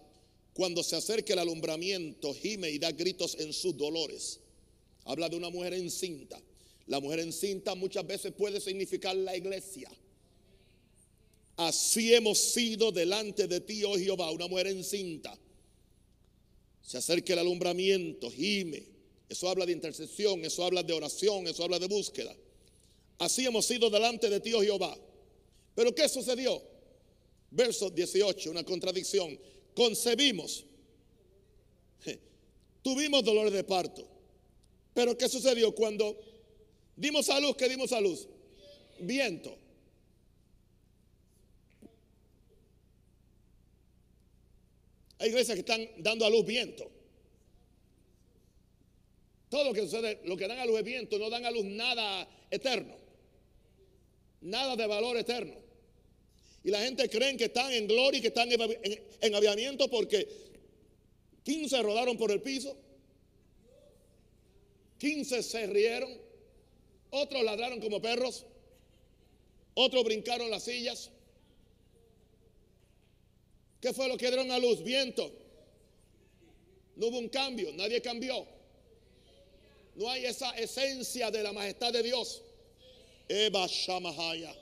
cuando 0.54 0.84
se 0.84 0.96
acerca 0.96 1.34
el 1.34 1.40
alumbramiento, 1.40 2.34
gime 2.34 2.70
y 2.70 2.80
da 2.80 2.92
gritos 2.92 3.36
en 3.40 3.52
sus 3.52 3.76
dolores. 3.76 4.40
Habla 5.04 5.28
de 5.28 5.36
una 5.36 5.50
mujer 5.50 5.74
encinta. 5.74 6.42
La 6.88 7.00
mujer 7.00 7.20
encinta 7.20 7.76
muchas 7.76 8.06
veces 8.08 8.32
puede 8.32 8.62
significar 8.62 9.16
la 9.16 9.36
iglesia. 9.36 9.92
Así 11.58 12.14
hemos 12.14 12.38
sido 12.38 12.92
delante 12.92 13.48
de 13.48 13.62
ti, 13.62 13.84
oh 13.84 13.98
Jehová, 13.98 14.32
una 14.32 14.48
mujer 14.48 14.68
encinta. 14.68 15.38
Se 16.82 16.98
acerca 17.00 17.34
el 17.34 17.40
alumbramiento, 17.40 18.30
gime. 18.30 18.95
Eso 19.28 19.50
habla 19.50 19.66
de 19.66 19.72
intercesión, 19.72 20.44
eso 20.46 20.64
habla 20.64 20.84
de 20.84 20.94
oración, 20.94 21.48
eso 21.48 21.64
habla 21.64 21.80
de 21.80 21.88
búsqueda. 21.88 22.36
Así 23.18 23.46
hemos 23.46 23.66
sido 23.66 23.90
delante 23.90 24.30
de 24.30 24.40
ti, 24.40 24.54
oh 24.54 24.62
Jehová. 24.62 24.98
Pero 25.74 25.94
¿qué 25.96 26.08
sucedió? 26.08 26.62
Verso 27.50 27.90
18, 27.90 28.52
una 28.52 28.64
contradicción. 28.64 29.40
Concebimos. 29.74 30.66
Tuvimos 32.82 33.24
dolores 33.24 33.54
de 33.54 33.64
parto. 33.64 34.08
Pero 34.94 35.18
¿qué 35.18 35.28
sucedió 35.28 35.74
cuando 35.74 36.18
dimos 36.96 37.30
a 37.30 37.40
luz? 37.40 37.56
¿Qué 37.56 37.68
dimos 37.68 37.92
a 37.92 38.02
luz? 38.02 38.28
Viento. 39.00 39.58
Hay 45.20 45.30
iglesias 45.30 45.56
que 45.56 45.62
están 45.62 45.88
dando 45.98 46.26
a 46.26 46.30
luz 46.30 46.46
viento. 46.46 46.95
Todo 49.56 49.70
lo 49.70 49.74
que 49.74 49.84
sucede, 49.84 50.20
lo 50.26 50.36
que 50.36 50.50
dan 50.50 50.60
a 50.60 50.66
luz 50.66 50.80
es 50.80 50.84
viento, 50.84 51.18
no 51.18 51.30
dan 51.30 51.46
a 51.46 51.50
luz 51.50 51.64
nada 51.64 52.28
eterno. 52.52 52.94
Nada 54.42 54.76
de 54.76 54.86
valor 54.86 55.16
eterno. 55.16 55.56
Y 56.66 56.72
la 56.72 56.82
gente 56.82 57.08
cree 57.08 57.38
que 57.38 57.46
están 57.46 57.72
en 57.72 57.88
gloria 57.88 58.18
y 58.18 58.22
que 58.22 58.28
están 58.28 58.50
en, 58.52 59.34
aviamiento 59.34 59.90
porque 59.90 60.28
15 61.44 61.82
rodaron 61.84 62.18
por 62.18 62.32
el 62.32 62.42
piso, 62.42 62.76
15 64.98 65.42
se 65.42 65.68
rieron, 65.68 66.12
otros 67.12 67.42
ladraron 67.42 67.80
como 67.80 68.02
perros, 68.02 68.46
otros 69.74 70.04
brincaron 70.04 70.52
las 70.52 70.64
sillas, 70.64 71.12
¿Qué 73.80 73.94
fue 73.94 74.10
lo 74.10 74.18
que 74.18 74.28
dieron 74.28 74.52
a 74.52 74.60
luz? 74.60 74.84
Viento. 74.84 75.32
No 76.98 77.08
hubo 77.08 77.20
un 77.20 77.30
cambio, 77.30 77.72
nadie 77.72 78.02
cambió. 78.02 78.55
No 79.96 80.10
hay 80.10 80.26
esa 80.26 80.52
esencia 80.52 81.32
de 81.32 81.42
la 81.42 81.54
majestad 81.54 81.94
de 81.94 82.04
Dios. 82.04 82.42
Eva 83.28 83.66
Shamahaya. 83.68 84.54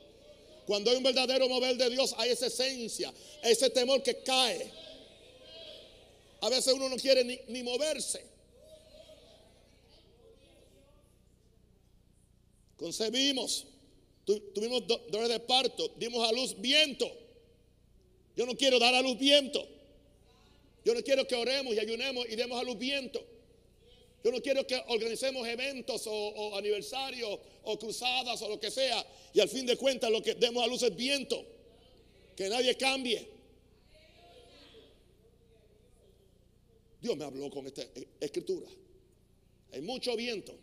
Cuando 0.65 0.91
hay 0.91 0.97
un 0.97 1.03
verdadero 1.03 1.49
mover 1.49 1.75
de 1.75 1.89
Dios, 1.89 2.15
hay 2.17 2.29
esa 2.29 2.47
esencia, 2.47 3.13
ese 3.41 3.69
temor 3.69 4.01
que 4.01 4.15
cae. 4.23 4.71
A 6.41 6.49
veces 6.49 6.73
uno 6.73 6.87
no 6.87 6.95
quiere 6.95 7.23
ni, 7.47 7.63
moverse. 7.63 8.23
Concebimos, 12.77 13.65
tuvimos 14.25 14.85
dolores 14.87 15.29
de 15.29 15.39
parto, 15.39 15.89
dimos 15.97 16.27
a 16.27 16.31
luz 16.31 16.55
viento. 16.59 17.09
Yo 18.35 18.45
no 18.45 18.55
quiero 18.55 18.79
dar 18.79 18.93
a 18.95 19.01
luz 19.01 19.17
viento. 19.17 19.65
Yo 20.85 20.93
no 20.93 21.01
quiero 21.01 21.25
que 21.27 21.35
oremos 21.35 21.73
y 21.73 21.79
ayunemos 21.79 22.25
y 22.29 22.35
demos 22.35 22.59
a 22.59 22.63
luz 22.63 22.77
viento. 22.77 23.25
Yo 24.23 24.31
no 24.31 24.41
quiero 24.41 24.65
que 24.65 24.81
organicemos 24.87 25.45
eventos 25.47 26.03
o, 26.07 26.55
aniversarios 26.55 27.39
o 27.63 27.77
cruzadas 27.77 28.41
o 28.41 28.49
lo 28.49 28.59
que 28.59 28.71
sea 28.71 29.05
y 29.33 29.39
al 29.41 29.49
fin 29.49 29.65
de 29.65 29.75
cuentas 29.75 30.09
lo 30.09 30.21
que 30.21 30.35
demos 30.35 30.63
a 30.63 30.67
luz 30.67 30.83
es 30.83 30.95
viento. 30.95 31.45
Que 32.35 32.49
nadie 32.49 32.75
cambie. 32.75 33.27
Dios 37.01 37.17
me 37.17 37.25
habló 37.25 37.49
con 37.49 37.67
esta 37.67 37.83
escritura. 38.19 38.67
Hay 39.73 39.81
mucho 39.81 40.15
viento. 40.15 40.57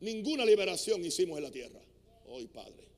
Ninguna 0.00 0.44
liberación 0.44 1.04
hicimos 1.04 1.38
en 1.38 1.44
la 1.44 1.50
tierra. 1.50 1.80
Hoy, 2.26 2.46
Padre. 2.46 2.88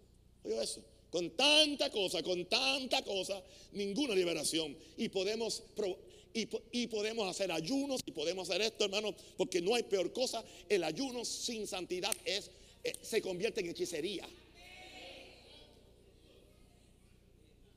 Oye 0.45 0.63
eso 0.63 0.85
con 1.13 1.29
tanta 1.37 1.91
cosa, 1.91 2.23
con 2.23 2.47
tanta 2.47 3.05
cosa, 3.05 3.45
ninguna 3.73 4.15
liberación. 4.15 4.75
Y 4.97 5.11
podemos, 5.11 5.63
y, 6.35 6.87
podemos 6.87 7.29
hacer 7.29 7.51
ayunos 7.53 8.01
y 8.07 8.13
podemos 8.13 8.49
hacer 8.49 8.63
esto, 8.63 8.85
hermano, 8.85 9.15
porque 9.37 9.61
no 9.61 9.75
hay 9.75 9.83
peor 9.83 10.13
cosa. 10.13 10.45
El 10.69 10.85
ayuno 10.85 11.25
sin 11.25 11.67
santidad 11.67 12.15
es, 12.25 12.51
eh, 12.85 12.93
se 13.03 13.21
convierte 13.21 13.61
en 13.61 13.71
hechicería. 13.71 14.29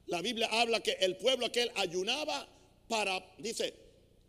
La 0.08 0.22
Biblia 0.22 0.48
habla 0.52 0.82
que 0.82 0.98
el 1.00 1.18
pueblo 1.18 1.48
aquel 1.48 1.72
ayunaba 1.76 2.48
para, 2.88 3.34
dice, 3.40 3.74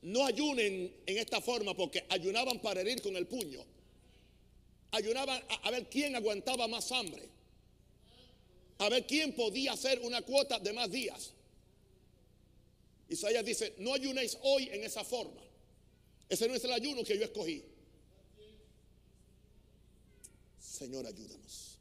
no 0.03 0.25
ayunen 0.25 0.95
en 1.05 1.19
esta 1.19 1.41
forma 1.41 1.75
porque 1.75 2.05
ayunaban 2.09 2.61
para 2.61 2.81
herir 2.81 3.03
con 3.03 3.15
el 3.17 3.27
puño. 3.27 3.63
Ayunaban 4.93 5.43
a 5.63 5.71
ver 5.71 5.89
quién 5.91 6.17
aguantaba 6.17 6.67
más 6.69 6.91
hambre 6.93 7.37
a 8.79 8.89
ver 8.89 9.07
quién 9.07 9.33
podía 9.33 9.73
hacer 9.73 10.01
una 10.01 10.23
cuota 10.23 10.59
de 10.59 10.73
más 10.73 10.91
días. 10.91 11.33
Isaías 13.09 13.45
dice, 13.45 13.75
no 13.79 13.95
ayunéis 13.95 14.37
hoy 14.43 14.69
en 14.73 14.85
esa 14.85 15.05
forma. 15.05 15.43
Ese 16.29 16.49
no 16.49 16.55
es 16.55 16.65
el 16.65 16.73
ayuno 16.73 17.05
que 17.05 17.17
yo 17.17 17.25
escogí. 17.25 17.63
Señor, 20.61 21.07
ayúdanos. 21.07 21.79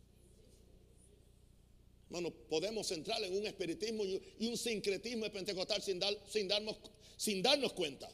Hermano, 2.05 2.31
podemos 2.31 2.89
entrar 2.91 3.21
en 3.23 3.35
un 3.35 3.45
espiritismo 3.47 4.03
y 4.03 4.47
un 4.47 4.57
sincretismo 4.57 5.29
pentecostal 5.31 5.81
sin, 5.81 5.99
sin, 6.29 6.47
darnos, 6.47 6.77
sin 7.17 7.41
darnos 7.41 7.73
cuenta. 7.73 8.09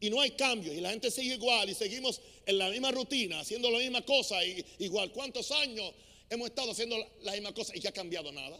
Y 0.00 0.10
no 0.10 0.20
hay 0.20 0.30
cambio. 0.30 0.72
Y 0.72 0.80
la 0.80 0.90
gente 0.90 1.10
sigue 1.10 1.34
igual. 1.34 1.68
Y 1.68 1.74
seguimos 1.74 2.20
en 2.46 2.56
la 2.56 2.70
misma 2.70 2.90
rutina, 2.90 3.40
haciendo 3.40 3.70
la 3.70 3.78
misma 3.78 4.04
cosa. 4.04 4.42
Y, 4.44 4.64
igual, 4.78 5.12
¿cuántos 5.12 5.50
años 5.52 5.92
Hemos 6.30 6.48
estado 6.48 6.72
haciendo 6.72 6.96
la 7.22 7.32
misma 7.32 7.54
cosa 7.54 7.74
y 7.74 7.80
que 7.80 7.88
ha 7.88 7.92
cambiado 7.92 8.30
nada. 8.32 8.58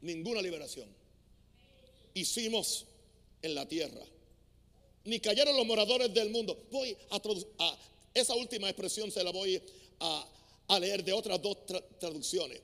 Ninguna 0.00 0.40
liberación. 0.40 0.88
Hicimos 2.14 2.86
en 3.42 3.54
la 3.54 3.66
tierra. 3.66 4.02
Ni 5.04 5.20
cayeron 5.20 5.56
los 5.56 5.66
moradores 5.66 6.12
del 6.12 6.30
mundo. 6.30 6.66
Voy 6.70 6.96
a, 7.10 7.78
esa 8.14 8.34
última 8.34 8.68
expresión 8.68 9.10
se 9.10 9.22
la 9.22 9.30
voy 9.30 9.60
a, 10.00 10.78
leer 10.78 11.02
de 11.04 11.12
otras 11.12 11.40
dos 11.42 11.58
traducciones. 11.98 12.60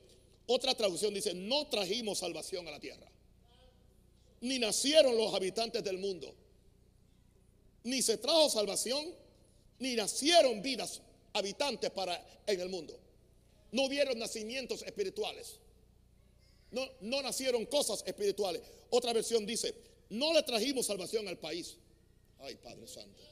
Otra 0.46 0.74
traducción 0.74 1.12
dice, 1.12 1.34
no 1.34 1.66
trajimos 1.66 2.18
salvación 2.18 2.68
a 2.68 2.70
la 2.70 2.80
tierra. 2.80 3.10
Ni 4.42 4.58
nacieron 4.58 5.16
los 5.16 5.34
habitantes 5.34 5.82
del 5.82 5.98
mundo. 5.98 6.32
Ni 7.84 8.02
se 8.02 8.18
trajo 8.18 8.48
salvación, 8.48 9.12
ni 9.78 9.94
nacieron 9.96 10.62
vidas 10.62 11.00
habitantes 11.32 11.90
para 11.90 12.24
en 12.46 12.60
el 12.60 12.68
mundo. 12.68 12.98
No 13.72 13.84
hubieron 13.84 14.18
nacimientos 14.18 14.82
espirituales. 14.82 15.58
No, 17.00 17.22
nacieron 17.22 17.64
cosas 17.66 18.02
espirituales. 18.06 18.60
Otra 18.90 19.12
versión 19.14 19.46
dice, 19.46 19.74
no 20.10 20.34
le 20.34 20.42
trajimos 20.42 20.86
salvación 20.86 21.26
al 21.26 21.38
país. 21.38 21.76
Ay, 22.40 22.56
Padre 22.56 22.86
Santo. 22.86 23.22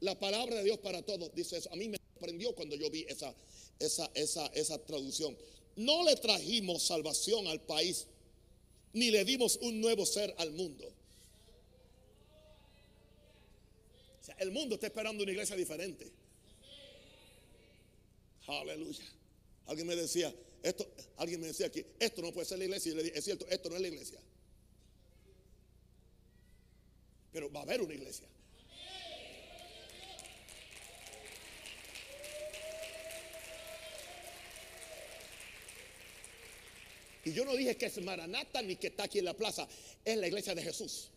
La 0.00 0.18
palabra 0.18 0.56
de 0.56 0.64
Dios 0.64 0.78
para 0.78 1.02
todos 1.02 1.32
dice 1.34 1.58
eso. 1.58 1.72
A 1.72 1.76
mí 1.76 1.88
me 1.88 1.98
sorprendió 2.14 2.52
cuando 2.54 2.74
yo 2.74 2.90
vi 2.90 3.06
esa, 3.08 3.32
esa, 3.78 4.10
esa, 4.14 4.46
esa 4.48 4.78
traducción. 4.84 5.36
No 5.76 6.02
le 6.04 6.16
trajimos 6.16 6.82
salvación 6.82 7.46
al 7.46 7.60
país, 7.60 8.08
ni 8.92 9.12
le 9.12 9.24
dimos 9.24 9.58
un 9.62 9.80
nuevo 9.80 10.04
ser 10.04 10.34
al 10.38 10.50
mundo. 10.52 10.92
el 14.38 14.50
mundo 14.50 14.74
está 14.74 14.88
esperando 14.88 15.22
una 15.22 15.30
iglesia 15.30 15.54
diferente. 15.54 16.10
Aleluya. 18.48 19.04
Alguien 19.66 19.86
me 19.86 19.94
decía, 19.94 20.34
esto, 20.62 20.88
alguien 21.16 21.40
me 21.40 21.48
decía 21.48 21.66
aquí, 21.66 21.84
esto 21.98 22.22
no 22.22 22.32
puede 22.32 22.46
ser 22.46 22.58
la 22.58 22.64
iglesia. 22.64 22.92
Y 22.92 22.94
le 22.94 23.02
dije, 23.02 23.18
es 23.18 23.24
cierto, 23.24 23.46
esto 23.48 23.68
no 23.68 23.76
es 23.76 23.82
la 23.82 23.88
iglesia. 23.88 24.20
Pero 27.32 27.50
va 27.50 27.60
a 27.60 27.62
haber 27.64 27.82
una 27.82 27.94
iglesia. 27.94 28.28
Y 37.24 37.32
yo 37.32 37.44
no 37.44 37.54
dije 37.54 37.76
que 37.76 37.86
es 37.86 38.00
Maranata 38.02 38.62
ni 38.62 38.76
que 38.76 38.88
está 38.88 39.04
aquí 39.04 39.20
en 39.20 39.26
la 39.26 39.34
plaza. 39.34 39.68
Es 40.04 40.16
la 40.16 40.26
iglesia 40.26 40.54
de 40.54 40.62
Jesús. 40.62 41.08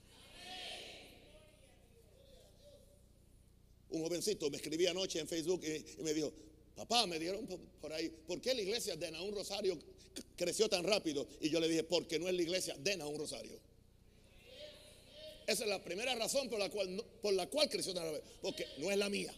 Un 3.90 4.02
jovencito 4.02 4.50
me 4.50 4.58
escribía 4.58 4.92
anoche 4.92 5.20
en 5.20 5.28
Facebook 5.28 5.62
y 5.64 6.04
me 6.04 6.14
dijo, 6.14 6.32
papá, 6.76 7.06
me 7.08 7.20
dieron 7.20 7.48
por, 7.82 7.94
ahí, 7.94 8.10
¿por 8.28 8.42
qué 8.42 8.54
la 8.54 8.62
iglesia 8.62 8.96
de 8.96 9.12
Naún 9.12 9.34
Rosario 9.34 9.78
creció 10.36 10.70
tan 10.70 10.84
rápido? 10.84 11.28
Y 11.42 11.50
yo 11.50 11.60
le 11.60 11.68
dije, 11.68 11.84
porque 11.84 12.20
no 12.20 12.28
es 12.28 12.36
la 12.36 12.42
iglesia 12.42 12.76
de 12.78 12.98
Naún 12.98 13.18
Rosario. 13.18 13.60
Esa 15.48 15.64
es 15.64 15.70
la 15.70 15.84
primera 15.84 16.16
razón 16.16 16.50
por 16.50 16.60
la 16.60 16.70
cual, 16.70 17.04
por 17.22 17.34
la 17.34 17.48
cual 17.48 17.70
creció 17.70 17.94
tan 17.94 18.04
rápido, 18.04 18.24
porque 18.42 18.68
no 18.78 18.90
es 18.92 18.98
la 18.98 19.10
mía, 19.10 19.34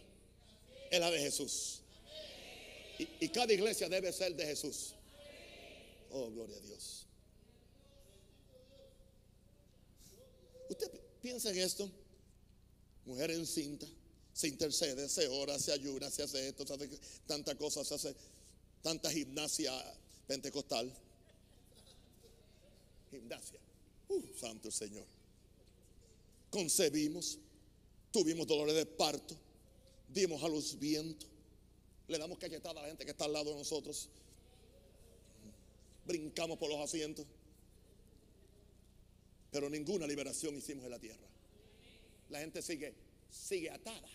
es 0.90 1.00
la 1.00 1.10
de 1.10 1.20
Jesús. 1.20 1.80
Y, 2.98 3.08
y 3.20 3.28
cada 3.28 3.52
iglesia 3.52 3.88
debe 3.88 4.12
ser 4.12 4.34
de 4.34 4.46
Jesús. 4.46 4.94
Oh, 6.10 6.30
gloria 6.30 6.56
a 6.56 6.60
Dios. 6.60 7.06
¿Usted 10.68 10.90
piensa 11.20 11.50
en 11.50 11.58
esto? 11.58 11.90
Mujer 13.04 13.30
encinta, 13.30 13.86
se 14.38 14.46
intercede, 14.46 15.08
se 15.08 15.26
ora, 15.26 15.58
se 15.58 15.72
ayuda, 15.72 16.08
se 16.12 16.22
hace 16.22 16.50
esto, 16.50 16.64
se 16.64 16.72
hace 16.72 16.88
tantas 17.26 17.56
cosas, 17.56 17.88
se 17.88 17.94
hace 17.96 18.14
tanta 18.80 19.10
gimnasia 19.10 19.72
pentecostal. 20.28 20.94
Gimnasia. 23.10 23.58
Uh, 24.08 24.22
santo 24.38 24.70
Señor. 24.70 25.04
Concebimos, 26.50 27.40
tuvimos 28.12 28.46
dolores 28.46 28.76
de 28.76 28.86
parto, 28.86 29.36
dimos 30.08 30.40
a 30.44 30.48
los 30.48 30.78
vientos, 30.78 31.28
le 32.06 32.16
damos 32.16 32.38
cachetada 32.38 32.78
a 32.78 32.82
la 32.84 32.88
gente 32.90 33.04
que 33.04 33.10
está 33.10 33.24
al 33.24 33.32
lado 33.32 33.50
de 33.50 33.56
nosotros, 33.56 34.08
brincamos 36.06 36.58
por 36.58 36.70
los 36.70 36.78
asientos, 36.78 37.26
pero 39.50 39.68
ninguna 39.68 40.06
liberación 40.06 40.56
hicimos 40.56 40.84
en 40.84 40.90
la 40.92 41.00
tierra. 41.00 41.26
La 42.30 42.38
gente 42.38 42.62
sigue, 42.62 42.94
sigue 43.28 43.72
atada, 43.72 44.08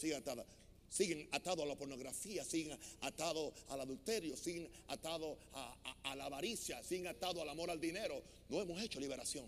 sigue 0.00 0.16
atada. 0.16 0.44
Siguen 0.88 1.28
atados 1.30 1.64
a 1.64 1.68
la 1.68 1.76
pornografía, 1.76 2.44
siguen 2.44 2.76
atados 3.02 3.54
al 3.68 3.80
adulterio, 3.80 4.36
siguen 4.36 4.68
atados 4.88 5.38
a, 5.52 6.16
la 6.16 6.24
avaricia, 6.24 6.82
siguen 6.82 7.06
atados 7.06 7.42
al 7.42 7.48
amor 7.48 7.70
al 7.70 7.80
dinero. 7.80 8.20
No 8.48 8.60
hemos 8.60 8.82
hecho 8.82 8.98
liberación. 8.98 9.46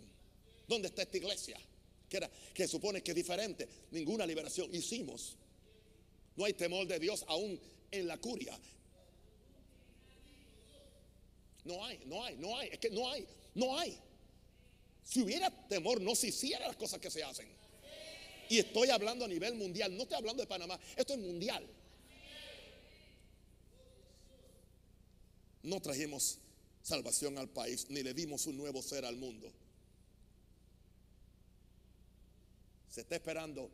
¿Dónde 0.69 0.87
está 0.89 1.03
esta 1.03 1.17
iglesia? 1.17 1.59
Que, 2.09 2.19
era, 2.19 2.31
que 2.55 2.69
supone 2.69 3.03
que 3.03 3.11
es 3.11 3.17
diferente. 3.17 3.69
Ninguna 3.91 4.25
liberación 4.25 4.73
hicimos. 4.73 5.37
No 6.37 6.45
hay 6.45 6.53
temor 6.53 6.87
de 6.87 7.01
Dios 7.01 7.25
aún 7.27 7.59
en 7.91 8.07
la 8.07 8.19
curia. 8.19 8.57
No 11.65 11.85
hay, 11.85 12.01
no 12.07 12.23
hay, 12.25 12.37
no 12.37 12.57
hay. 12.57 12.69
Es 12.69 12.79
que 12.79 12.91
no 12.91 13.11
hay, 13.11 13.27
no 13.55 13.77
hay. 13.77 13.99
Si 15.03 15.21
hubiera 15.21 15.51
temor, 15.69 16.01
no 16.01 16.15
se 16.15 16.29
hicieran 16.29 16.69
las 16.69 16.77
cosas 16.77 17.01
que 17.01 17.11
se 17.11 17.25
hacen. 17.25 17.49
Y 18.53 18.59
estoy 18.59 18.91
hablando 18.91 19.25
a 19.25 19.29
nivel 19.29 19.55
mundial, 19.55 19.97
no 19.97 20.03
estoy 20.03 20.19
hablando 20.19 20.43
de 20.43 20.47
Panamá, 20.47 20.79
esto 20.95 21.15
es 21.15 21.21
mundial. 21.21 21.67
No 25.63 25.81
trajimos 25.81 26.37
salvación 26.83 27.39
al 27.39 27.49
país, 27.49 27.87
ni 27.89 28.03
le 28.03 28.13
dimos 28.13 28.47
un 28.47 28.59
nuevo 28.59 28.83
ser 28.83 29.07
al 29.07 29.17
mundo. 29.17 29.51
Se 32.91 33.01
está 33.01 33.15
esperando 33.17 33.71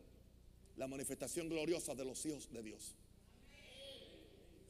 la 0.76 0.86
manifestación 0.86 1.48
gloriosa 1.48 1.96
de 1.96 2.04
los 2.04 2.24
hijos 2.24 2.48
de 2.52 2.62
Dios. 2.62 2.94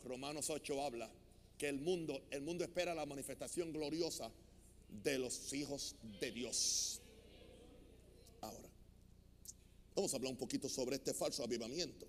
Romanos 0.07 0.49
8 0.49 0.83
habla 0.87 1.11
que 1.59 1.69
el 1.69 1.81
mundo, 1.81 2.19
el 2.31 2.41
mundo 2.41 2.65
espera 2.65 2.95
la 2.95 3.05
manifestación 3.05 3.75
gloriosa 3.75 4.31
de 4.89 5.19
los 5.19 5.53
hijos 5.53 5.97
de 6.19 6.33
Dios. 6.33 7.03
Vamos 9.99 10.13
a 10.13 10.17
hablar 10.17 10.31
un 10.31 10.39
poquito 10.39 10.69
sobre 10.69 10.95
este 10.95 11.13
falso 11.13 11.43
avivamiento. 11.43 12.07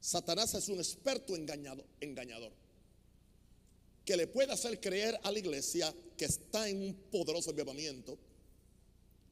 Satanás 0.00 0.54
es 0.54 0.68
un 0.68 0.78
experto 0.78 1.34
engañado, 1.34 1.84
engañador 2.00 2.52
que 4.04 4.16
le 4.16 4.28
puede 4.28 4.52
hacer 4.52 4.78
creer 4.78 5.18
a 5.24 5.32
la 5.32 5.38
iglesia 5.40 5.92
que 6.16 6.26
está 6.26 6.68
en 6.68 6.80
un 6.80 6.94
poderoso 6.94 7.50
avivamiento 7.50 8.16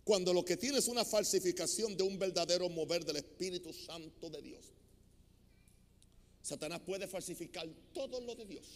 cuando 0.02 0.34
lo 0.34 0.44
que 0.44 0.56
tiene 0.56 0.78
es 0.78 0.88
una 0.88 1.04
falsificación 1.04 1.96
de 1.96 2.02
un 2.02 2.18
verdadero 2.18 2.68
mover 2.68 3.04
del 3.04 3.18
Espíritu 3.18 3.72
Santo 3.72 4.30
de 4.30 4.42
Dios. 4.42 4.72
Satanás 6.42 6.80
puede 6.80 7.06
falsificar 7.06 7.68
todo 7.94 8.20
lo 8.20 8.34
de 8.34 8.46
Dios. 8.46 8.66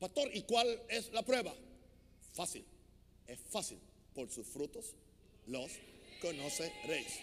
Pastor, 0.00 0.34
¿y 0.34 0.40
cuál 0.44 0.68
es 0.88 1.12
la 1.12 1.22
prueba? 1.22 1.54
Fácil, 2.32 2.64
es 3.26 3.38
fácil. 3.50 3.78
Por 4.14 4.30
sus 4.30 4.46
frutos 4.46 4.94
los 5.46 5.70
conoceréis. 6.20 7.18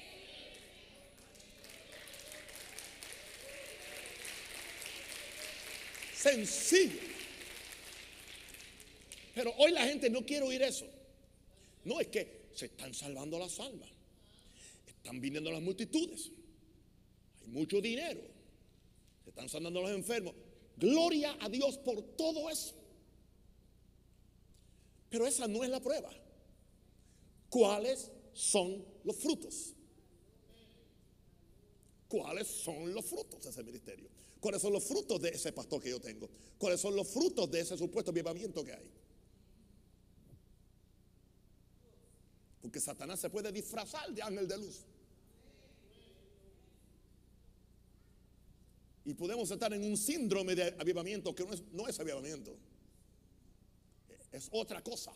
Sencillo. 6.13 6.99
Pero 9.33 9.53
hoy 9.57 9.71
la 9.71 9.85
gente 9.85 10.09
no 10.09 10.25
quiere 10.25 10.45
oír 10.45 10.61
eso. 10.61 10.85
No, 11.85 12.01
es 12.01 12.07
que 12.07 12.49
se 12.53 12.65
están 12.65 12.93
salvando 12.93 13.39
las 13.39 13.57
almas. 13.59 13.89
Están 14.85 15.21
viniendo 15.21 15.49
las 15.49 15.61
multitudes. 15.61 16.29
Hay 17.41 17.47
mucho 17.47 17.79
dinero. 17.79 18.19
Se 19.23 19.29
están 19.29 19.47
sanando 19.47 19.81
los 19.81 19.91
enfermos. 19.91 20.33
Gloria 20.75 21.37
a 21.39 21.47
Dios 21.47 21.77
por 21.77 22.01
todo 22.17 22.49
eso. 22.49 22.75
Pero 25.09 25.25
esa 25.25 25.47
no 25.47 25.63
es 25.63 25.69
la 25.69 25.79
prueba. 25.79 26.11
¿Cuáles 27.49 28.11
son 28.33 28.85
los 29.03 29.15
frutos? 29.15 29.73
¿Cuáles 32.07 32.47
son 32.47 32.93
los 32.93 33.05
frutos 33.05 33.43
de 33.43 33.49
ese 33.49 33.63
ministerio? 33.63 34.09
¿Cuáles 34.39 34.61
son 34.61 34.73
los 34.73 34.83
frutos 34.83 35.21
de 35.21 35.29
ese 35.29 35.51
pastor 35.51 35.81
que 35.81 35.89
yo 35.89 35.99
tengo? 35.99 36.29
¿Cuáles 36.57 36.79
son 36.79 36.95
los 36.95 37.07
frutos 37.07 37.49
de 37.51 37.59
ese 37.59 37.77
supuesto 37.77 38.11
avivamiento 38.11 38.63
que 38.63 38.73
hay? 38.73 38.91
Porque 42.61 42.79
Satanás 42.79 43.19
se 43.19 43.29
puede 43.29 43.51
disfrazar 43.51 44.13
de 44.13 44.21
ángel 44.21 44.47
de 44.47 44.57
luz. 44.57 44.85
Y 49.05 49.13
podemos 49.13 49.49
estar 49.49 49.73
en 49.73 49.83
un 49.83 49.97
síndrome 49.97 50.55
de 50.55 50.75
avivamiento 50.79 51.33
que 51.33 51.43
no 51.43 51.53
es, 51.53 51.63
no 51.71 51.87
es 51.87 51.99
avivamiento. 51.99 52.55
Es 54.31 54.49
otra 54.51 54.83
cosa. 54.83 55.11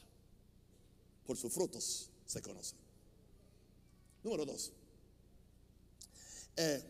Por 1.25 1.37
sus 1.37 1.53
frutos 1.53 2.09
se 2.33 2.41
conoce. 2.41 2.75
Número 4.23 4.45
dos. 4.45 4.71
Eh, 6.57 6.83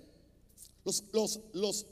los, 0.85 1.03
los, 1.11 1.39
los, 1.53 1.85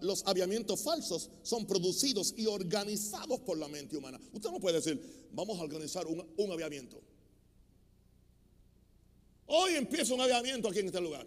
los 0.00 0.26
aviamientos 0.26 0.82
falsos 0.82 1.30
son 1.42 1.66
producidos 1.66 2.34
y 2.36 2.46
organizados 2.46 3.40
por 3.40 3.58
la 3.58 3.68
mente 3.68 3.96
humana. 3.96 4.20
Usted 4.32 4.50
no 4.50 4.58
puede 4.58 4.76
decir, 4.76 5.28
vamos 5.32 5.58
a 5.58 5.62
organizar 5.62 6.06
un, 6.06 6.26
un 6.36 6.50
aviamiento. 6.50 7.00
Hoy 9.46 9.74
empieza 9.74 10.14
un 10.14 10.20
aviamiento 10.20 10.68
aquí 10.68 10.80
en 10.80 10.86
este 10.86 11.00
lugar. 11.00 11.26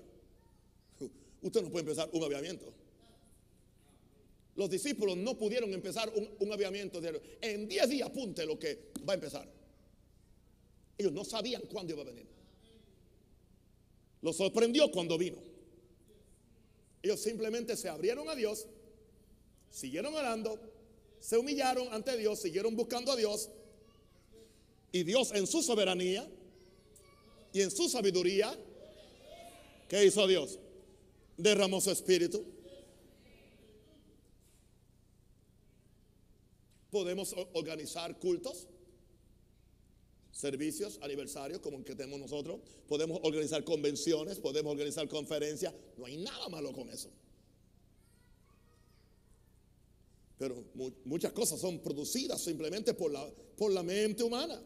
Usted 1.42 1.62
no 1.62 1.70
puede 1.72 1.90
empezar 1.90 2.10
un 2.12 2.24
aviamiento. 2.24 2.74
Los 4.56 4.70
discípulos 4.70 5.16
no 5.16 5.38
pudieron 5.38 5.74
empezar 5.74 6.12
un, 6.14 6.30
un 6.40 6.52
aviamiento. 6.52 7.00
En 7.40 7.70
10 7.70 7.90
días 7.90 8.10
apunte 8.10 8.46
lo 8.46 8.60
que 8.60 8.92
va 9.08 9.14
a 9.14 9.16
empezar. 9.16 9.61
Ellos 10.98 11.12
no 11.12 11.24
sabían 11.24 11.62
cuándo 11.72 11.94
iba 11.94 12.02
a 12.02 12.06
venir. 12.06 12.28
Los 14.22 14.38
sorprendió 14.38 14.92
cuando 14.92 15.18
vino. 15.18 15.38
Ellos 17.02 17.20
simplemente 17.20 17.76
se 17.76 17.90
abrieron 17.90 18.30
a 18.30 18.36
Dios, 18.36 18.68
siguieron 19.70 20.14
orando, 20.14 20.60
se 21.20 21.38
humillaron 21.38 21.92
ante 21.92 22.16
Dios, 22.18 22.40
siguieron 22.40 22.76
buscando 22.76 23.12
a 23.12 23.16
Dios. 23.16 23.50
Y 24.92 25.04
Dios 25.04 25.32
en 25.32 25.48
su 25.48 25.64
soberanía 25.64 26.30
y 27.54 27.62
en 27.62 27.72
su 27.72 27.90
sabiduría, 27.90 28.56
¿qué 29.88 30.06
hizo 30.06 30.28
Dios? 30.28 30.60
Derramó 31.38 31.82
su 31.82 31.92
espíritu. 31.92 32.46
Podemos 36.92 37.34
organizar 37.54 38.20
cultos, 38.20 38.68
servicios, 40.42 40.98
aniversarios 41.02 41.62
como 41.62 41.78
el 41.78 41.84
que 41.86 41.96
tenemos 41.96 42.20
nosotros. 42.20 42.60
Podemos 42.88 43.20
organizar 43.24 43.64
convenciones, 43.64 44.40
podemos 44.40 44.72
organizar 44.72 45.08
conferencias. 45.08 45.74
No 45.98 46.06
hay 46.06 46.18
nada 46.18 46.50
malo 46.50 46.74
con 46.74 46.90
eso. 46.90 47.10
Pero 50.40 50.66
muchas 51.06 51.32
cosas 51.34 51.60
son 51.60 51.80
producidas 51.80 52.44
simplemente 52.44 52.96
por 52.96 53.12
la, 53.12 53.30
por 53.56 53.72
la 53.72 53.84
mente 53.84 54.24
humana. 54.24 54.60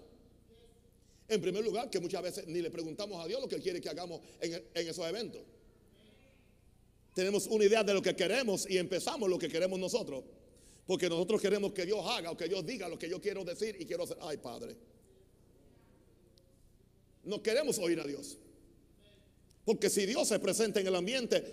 En 1.27 1.41
primer 1.41 1.65
lugar, 1.65 1.89
que 1.89 1.99
muchas 1.99 2.21
veces 2.23 2.47
ni 2.47 2.61
le 2.61 2.71
preguntamos 2.71 3.21
a 3.21 3.27
Dios 3.27 3.41
lo 3.41 3.47
que 3.49 3.59
quiere 3.59 3.81
que 3.81 3.89
hagamos 3.89 4.21
en, 4.39 4.63
esos 4.73 5.05
eventos. 5.05 5.41
Tenemos 7.13 7.47
una 7.47 7.65
idea 7.65 7.83
de 7.83 7.93
lo 7.93 8.01
que 8.01 8.15
queremos 8.15 8.69
y 8.69 8.77
empezamos 8.77 9.29
lo 9.29 9.37
que 9.37 9.49
queremos 9.49 9.77
nosotros. 9.77 10.23
Porque 10.85 11.09
nosotros 11.09 11.41
queremos 11.41 11.73
que 11.73 11.85
Dios 11.85 11.99
haga 12.05 12.31
o 12.31 12.37
que 12.37 12.47
Dios 12.47 12.65
diga 12.65 12.87
lo 12.87 12.97
que 12.97 13.09
yo 13.09 13.19
quiero 13.19 13.43
decir 13.43 13.75
y 13.77 13.85
quiero 13.85 14.03
hacer. 14.03 14.17
Ay, 14.21 14.37
Padre. 14.37 14.77
No 17.25 17.41
queremos 17.41 17.77
oír 17.79 17.99
a 17.99 18.03
Dios. 18.03 18.37
Porque 19.65 19.89
si 19.89 20.05
Dios 20.05 20.27
se 20.27 20.39
presenta 20.39 20.79
en 20.79 20.87
el 20.87 20.95
ambiente, 20.95 21.43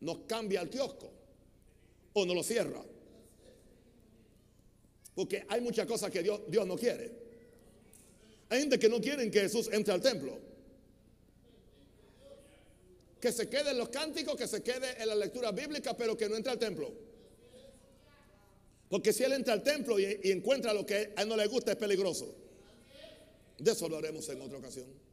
nos 0.00 0.18
cambia 0.26 0.60
el 0.62 0.70
kiosco 0.70 1.10
o 2.12 2.24
nos 2.24 2.36
lo 2.36 2.42
cierra. 2.42 2.82
Porque 5.14 5.44
hay 5.48 5.60
muchas 5.60 5.86
cosas 5.86 6.10
que 6.10 6.22
Dios, 6.22 6.40
Dios 6.48 6.66
no 6.66 6.76
quiere. 6.76 7.10
Hay 8.48 8.60
gente 8.60 8.78
que 8.78 8.88
no 8.88 9.00
quieren 9.00 9.30
que 9.30 9.40
Jesús 9.40 9.68
entre 9.72 9.92
al 9.92 10.00
templo. 10.00 10.38
Que 13.20 13.32
se 13.32 13.48
quede 13.48 13.70
en 13.70 13.78
los 13.78 13.88
cánticos, 13.88 14.36
que 14.36 14.46
se 14.46 14.62
quede 14.62 15.02
en 15.02 15.08
la 15.08 15.16
lectura 15.16 15.50
bíblica, 15.50 15.96
pero 15.96 16.16
que 16.16 16.28
no 16.28 16.36
entre 16.36 16.52
al 16.52 16.58
templo. 16.58 16.92
Porque 18.88 19.12
si 19.12 19.24
él 19.24 19.32
entra 19.32 19.54
al 19.54 19.64
templo 19.64 19.98
y, 19.98 20.20
y 20.22 20.30
encuentra 20.30 20.72
lo 20.72 20.86
que 20.86 21.12
a 21.16 21.22
él 21.22 21.28
no 21.28 21.36
le 21.36 21.46
gusta, 21.48 21.72
es 21.72 21.76
peligroso. 21.76 22.32
De 23.58 23.72
eso 23.72 23.88
lo 23.88 23.96
haremos 23.96 24.28
en 24.28 24.40
otra 24.40 24.58
ocasión. 24.58 25.05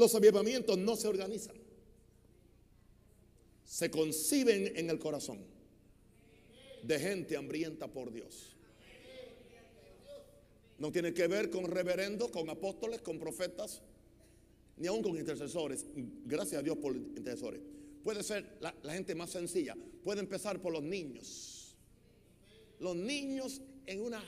Los 0.00 0.14
avivamientos 0.14 0.78
no 0.78 0.96
se 0.96 1.08
organizan. 1.08 1.54
Se 3.66 3.90
conciben 3.90 4.74
en 4.74 4.88
el 4.88 4.98
corazón 4.98 5.44
de 6.82 6.98
gente 6.98 7.36
hambrienta 7.36 7.86
por 7.86 8.10
Dios. 8.10 8.56
No 10.78 10.90
tiene 10.90 11.12
que 11.12 11.28
ver 11.28 11.50
con 11.50 11.66
reverendos, 11.66 12.30
con 12.30 12.48
apóstoles, 12.48 13.02
con 13.02 13.18
profetas, 13.18 13.82
ni 14.78 14.86
aún 14.86 15.02
con 15.02 15.18
intercesores. 15.18 15.84
Gracias 16.24 16.60
a 16.60 16.62
Dios 16.62 16.78
por 16.78 16.96
intercesores. 16.96 17.60
Puede 18.02 18.22
ser 18.22 18.56
la, 18.60 18.74
la 18.82 18.94
gente 18.94 19.14
más 19.14 19.28
sencilla. 19.28 19.76
Puede 20.02 20.20
empezar 20.20 20.62
por 20.62 20.72
los 20.72 20.82
niños. 20.82 21.76
Los 22.78 22.96
niños 22.96 23.60
en 23.84 24.00
una, 24.00 24.24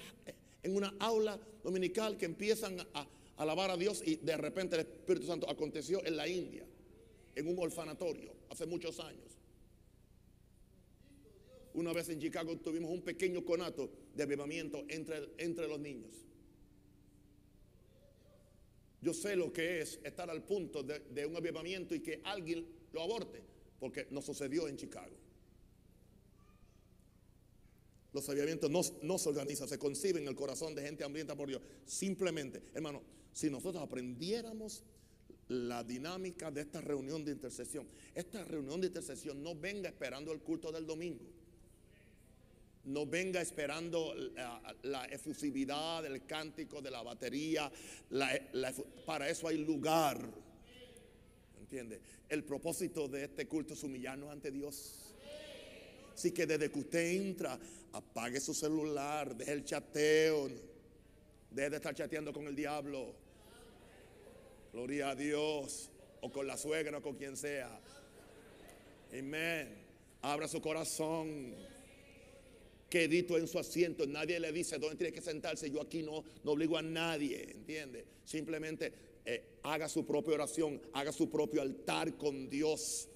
en 0.62 0.76
una 0.76 0.94
aula 0.98 1.40
dominical 1.64 2.18
que 2.18 2.26
empiezan 2.26 2.78
a 2.92 3.08
alabar 3.36 3.70
a 3.70 3.76
Dios 3.76 4.02
y 4.04 4.16
de 4.16 4.36
repente 4.36 4.76
el 4.76 4.82
Espíritu 4.82 5.26
Santo 5.26 5.48
aconteció 5.50 6.04
en 6.04 6.16
la 6.16 6.28
India, 6.28 6.66
en 7.34 7.48
un 7.48 7.58
orfanatorio, 7.58 8.32
hace 8.50 8.66
muchos 8.66 9.00
años. 9.00 9.38
Una 11.74 11.92
vez 11.92 12.08
en 12.10 12.20
Chicago 12.20 12.56
tuvimos 12.58 12.90
un 12.90 13.02
pequeño 13.02 13.44
conato 13.44 13.90
de 14.14 14.22
avivamiento 14.22 14.84
entre, 14.88 15.30
entre 15.38 15.66
los 15.66 15.80
niños. 15.80 16.12
Yo 19.00 19.12
sé 19.12 19.34
lo 19.34 19.52
que 19.52 19.80
es 19.80 19.98
estar 20.04 20.30
al 20.30 20.44
punto 20.44 20.82
de, 20.82 21.26
un 21.26 21.36
avivamiento 21.36 21.94
y 21.94 22.00
que 22.00 22.20
alguien 22.24 22.64
lo 22.92 23.02
aborte, 23.02 23.42
porque 23.80 24.06
no 24.10 24.22
sucedió 24.22 24.68
en 24.68 24.76
Chicago. 24.76 25.16
Los 28.12 28.28
avivamientos 28.28 28.70
no, 28.70 28.82
no, 29.02 29.18
se 29.18 29.30
organizan, 29.30 29.66
se 29.66 29.78
conciben 29.78 30.22
en 30.22 30.28
el 30.28 30.36
corazón 30.36 30.74
de 30.74 30.82
gente 30.82 31.02
hambrienta 31.02 31.34
por 31.34 31.48
Dios. 31.48 31.62
Simplemente, 31.84 32.62
hermano, 32.74 33.02
si 33.32 33.50
nosotros 33.50 33.82
aprendiéramos 33.82 34.84
la 35.48 35.82
dinámica 35.84 36.50
de 36.50 36.62
esta 36.62 36.80
reunión 36.80 37.24
de 37.24 37.32
intercesión, 37.32 37.86
esta 38.14 38.44
reunión 38.44 38.80
de 38.80 38.88
intercesión 38.88 39.42
no 39.42 39.54
venga 39.54 39.88
esperando 39.88 40.32
el 40.32 40.40
culto 40.40 40.72
del 40.72 40.86
domingo. 40.86 41.24
No 42.84 43.06
venga 43.06 43.40
esperando 43.40 44.12
la, 44.82 45.04
efusividad 45.04 46.02
del 46.02 46.26
cántico, 46.26 46.82
de 46.82 46.90
la 46.90 47.02
batería. 47.02 47.70
Para 49.06 49.28
eso 49.28 49.46
hay 49.46 49.58
lugar. 49.58 50.18
¿Entiende? 51.60 52.00
El 52.28 52.42
propósito 52.42 53.06
de 53.06 53.24
este 53.24 53.46
culto 53.46 53.74
es 53.74 53.82
humillarnos 53.84 54.30
ante 54.30 54.50
Dios. 54.50 55.14
Así 56.12 56.32
que 56.32 56.44
desde 56.44 56.70
que 56.70 56.78
usted 56.80 57.06
entra, 57.12 57.58
apague 57.92 58.40
su 58.40 58.52
celular, 58.52 59.36
deje 59.36 59.52
el 59.52 59.64
chateo, 59.64 60.48
deje 61.50 61.70
de 61.70 61.76
estar 61.76 61.94
chateando 61.94 62.32
con 62.32 62.46
el 62.46 62.56
diablo. 62.56 63.14
Gloria 64.72 65.10
a 65.10 65.14
Dios, 65.14 65.90
o 66.22 66.32
con 66.32 66.46
la 66.46 66.56
suegra, 66.56 66.96
o 66.96 67.02
con 67.02 67.16
quien 67.16 67.36
sea. 67.36 67.78
Amén. 69.12 69.68
Abra 70.22 70.48
su 70.48 70.62
corazón. 70.62 71.54
Quedito 72.88 73.36
en 73.36 73.46
su 73.46 73.58
asiento. 73.58 74.06
Nadie 74.06 74.40
le 74.40 74.50
dice 74.50 74.78
dónde 74.78 74.96
tiene 74.96 75.12
que 75.12 75.20
sentarse. 75.20 75.70
Yo 75.70 75.82
aquí 75.82 76.02
no, 76.02 76.24
no 76.42 76.52
obligo 76.52 76.78
a 76.78 76.82
nadie. 76.82 77.50
¿Entiende? 77.50 78.06
Simplemente 78.24 78.94
eh, 79.26 79.58
haga 79.64 79.90
su 79.90 80.06
propia 80.06 80.34
oración. 80.34 80.80
Haga 80.94 81.12
su 81.12 81.28
propio 81.28 81.60
altar 81.60 82.16
con 82.16 82.48
Dios. 82.48 83.10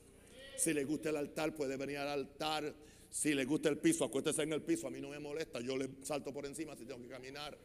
Si 0.58 0.74
le 0.74 0.84
gusta 0.84 1.08
el 1.08 1.16
altar, 1.16 1.54
puede 1.54 1.78
venir 1.78 1.98
al 1.98 2.08
altar. 2.08 2.74
Si 3.08 3.32
le 3.32 3.46
gusta 3.46 3.70
el 3.70 3.78
piso, 3.78 4.04
acuéstese 4.04 4.42
en 4.42 4.52
el 4.52 4.60
piso. 4.60 4.88
A 4.88 4.90
mí 4.90 5.00
no 5.00 5.08
me 5.08 5.18
molesta. 5.18 5.60
Yo 5.60 5.78
le 5.78 5.88
salto 6.02 6.34
por 6.34 6.44
encima 6.44 6.76
si 6.76 6.84
tengo 6.84 7.00
que 7.00 7.08
caminar. 7.08 7.56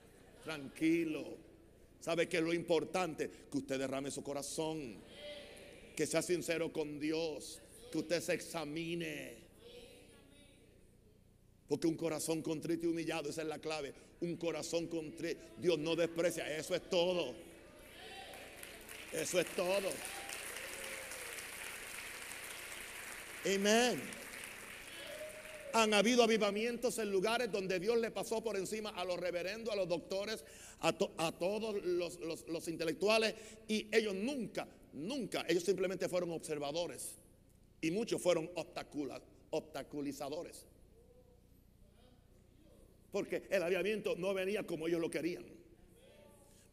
Tranquilo. 0.46 1.51
¿Sabe 2.02 2.28
qué 2.28 2.38
es 2.38 2.44
lo 2.44 2.54
importante? 2.54 3.30
Que 3.52 3.60
usted 3.60 3.78
derrame 3.78 4.10
su 4.10 4.24
corazón. 4.24 4.98
Que 5.96 6.08
sea 6.08 6.24
sincero 6.24 6.74
con 6.74 7.00
Dios. 7.00 7.62
Que 7.92 8.00
usted 8.00 8.22
se 8.22 8.34
examine. 8.34 9.36
Porque 11.68 11.88
un 11.88 11.96
corazón 11.96 12.42
contrito 12.42 12.88
y 12.88 12.90
humillado, 12.90 13.30
esa 13.30 13.44
es 13.44 13.48
la 13.48 13.60
clave. 13.60 13.94
Un 14.20 14.36
corazón 14.36 14.88
contrito. 14.88 15.40
Dios 15.58 15.78
no 15.78 15.96
desprecia. 15.96 16.58
Eso 16.58 16.76
es 16.76 16.90
todo. 16.90 17.36
Eso 19.14 19.40
es 19.40 19.48
todo. 19.56 19.90
Amén. 23.46 24.21
Han 25.74 25.94
habido 25.94 26.24
avivamientos 26.24 26.98
en 26.98 27.12
lugares 27.12 27.52
donde 27.52 27.80
Dios 27.80 27.98
le 27.98 28.12
pasó 28.12 28.44
por 28.44 28.58
encima 28.58 28.90
a 28.92 29.06
los 29.06 29.20
reverendos, 29.20 29.74
a 29.74 29.78
los 29.78 29.88
doctores, 29.88 30.44
a, 30.82 30.96
a 31.18 31.32
todos 31.32 31.84
los, 31.84 32.20
los, 32.48 32.68
intelectuales 32.68 33.36
y 33.68 33.88
ellos 33.92 34.16
nunca, 34.16 34.68
nunca, 34.94 35.46
ellos 35.48 35.64
simplemente 35.64 36.10
fueron 36.10 36.32
observadores 36.32 37.16
y 37.82 37.92
muchos 37.92 38.22
fueron 38.22 38.50
obstaculizadores. 39.52 40.66
Porque 43.12 43.44
el 43.50 43.64
avivamiento 43.64 44.16
no 44.16 44.34
venía 44.34 44.66
como 44.66 44.88
ellos 44.88 45.02
lo 45.02 45.10
querían. 45.10 45.44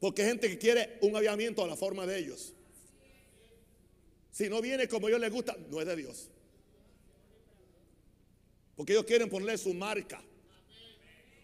Porque 0.00 0.24
gente 0.24 0.48
que 0.48 0.58
quiere 0.58 0.98
un 1.00 1.16
avivamiento 1.16 1.64
a 1.64 1.66
la 1.66 1.76
forma 1.76 2.06
de 2.06 2.18
ellos. 2.18 2.54
Si 4.30 4.48
no 4.48 4.60
viene 4.60 4.86
como 4.86 5.08
ellos 5.08 5.20
les 5.20 5.32
gusta, 5.32 5.56
no 5.68 5.80
es 5.80 5.86
de 5.86 5.96
Dios. 5.96 6.30
Porque 8.78 8.92
ellos 8.92 9.06
quieren 9.06 9.28
ponerle 9.28 9.58
su 9.58 9.74
marca. 9.74 10.22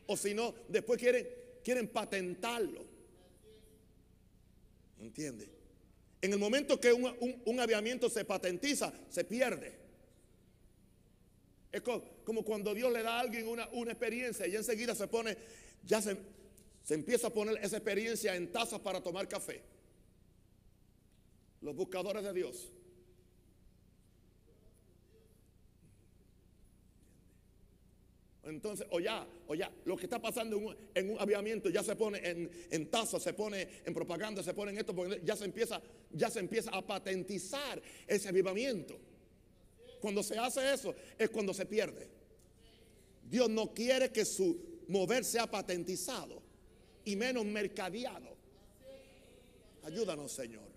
O 0.07 0.16
si 0.16 0.35
no, 0.35 0.55
después 0.68 1.01
quieren, 1.01 1.27
quieren 1.64 1.88
patentarlo. 1.88 2.87
¿Entiende? 5.01 5.49
En 6.23 6.33
el 6.33 6.38
momento 6.38 6.79
que 6.79 6.92
un, 6.92 7.07
un, 7.18 7.42
un, 7.44 7.59
aviamiento 7.59 8.09
se 8.09 8.25
patentiza, 8.25 8.92
se 9.11 9.25
pierde. 9.25 9.75
Es 11.73 11.81
como, 11.81 12.44
cuando 12.44 12.73
Dios 12.73 12.92
le 12.92 13.03
da 13.03 13.16
a 13.16 13.20
alguien 13.23 13.49
una, 13.49 13.68
una 13.73 13.90
experiencia 13.90 14.47
y 14.47 14.55
enseguida 14.55 14.94
se 14.94 15.09
pone, 15.09 15.37
ya 15.85 16.01
se, 16.01 16.16
se 16.85 16.94
empieza 16.94 17.27
a 17.27 17.31
poner 17.31 17.59
esa 17.61 17.79
experiencia 17.79 18.37
en 18.37 18.53
tazas 18.53 18.79
para 18.79 19.03
tomar 19.03 19.27
café. 19.27 19.61
Los 21.62 21.75
buscadores 21.75 22.23
de 22.23 22.33
Dios. 22.33 22.70
Entonces, 28.47 28.87
o 28.91 29.01
ya, 29.01 29.27
o 29.47 29.55
ya, 29.55 29.71
lo 29.85 29.97
que 29.97 30.05
está 30.05 30.21
pasando 30.21 30.57
en 30.57 30.67
un, 30.67 30.77
en 30.95 31.11
un 31.11 31.21
avivamiento 31.21 31.71
ya 31.71 31.83
se 31.83 31.97
pone 31.97 32.19
en, 32.19 32.51
en 32.71 32.91
tazas, 32.91 33.23
se 33.23 33.33
pone 33.33 33.69
en 33.85 33.95
propaganda, 33.95 34.43
se 34.43 34.53
pone 34.53 34.73
en 34.73 34.79
esto, 34.79 34.95
porque 34.95 35.21
ya 35.25 35.35
se 35.35 35.45
empieza, 35.45 35.81
ya 36.13 36.31
se 36.31 36.41
empieza 36.41 36.71
a 36.71 36.83
patentizar 36.87 37.81
ese 38.07 38.29
avivamiento. 38.29 38.99
Cuando 40.01 40.23
se 40.23 40.37
hace 40.39 40.73
eso 40.73 40.95
es 41.19 41.31
cuando 41.31 41.55
se 41.55 41.65
pierde. 41.65 42.09
Dios 43.23 43.49
no 43.49 43.73
quiere 43.73 44.11
que 44.11 44.25
su 44.25 44.83
mover 44.89 45.25
sea 45.25 45.51
patentizado 45.51 46.43
y 47.05 47.17
menos 47.17 47.45
mercadeado. 47.45 48.37
Ayúdanos, 49.83 50.33
Señor. 50.33 50.69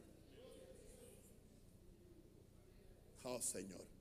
Oh, 3.23 3.41
Señor. 3.41 3.96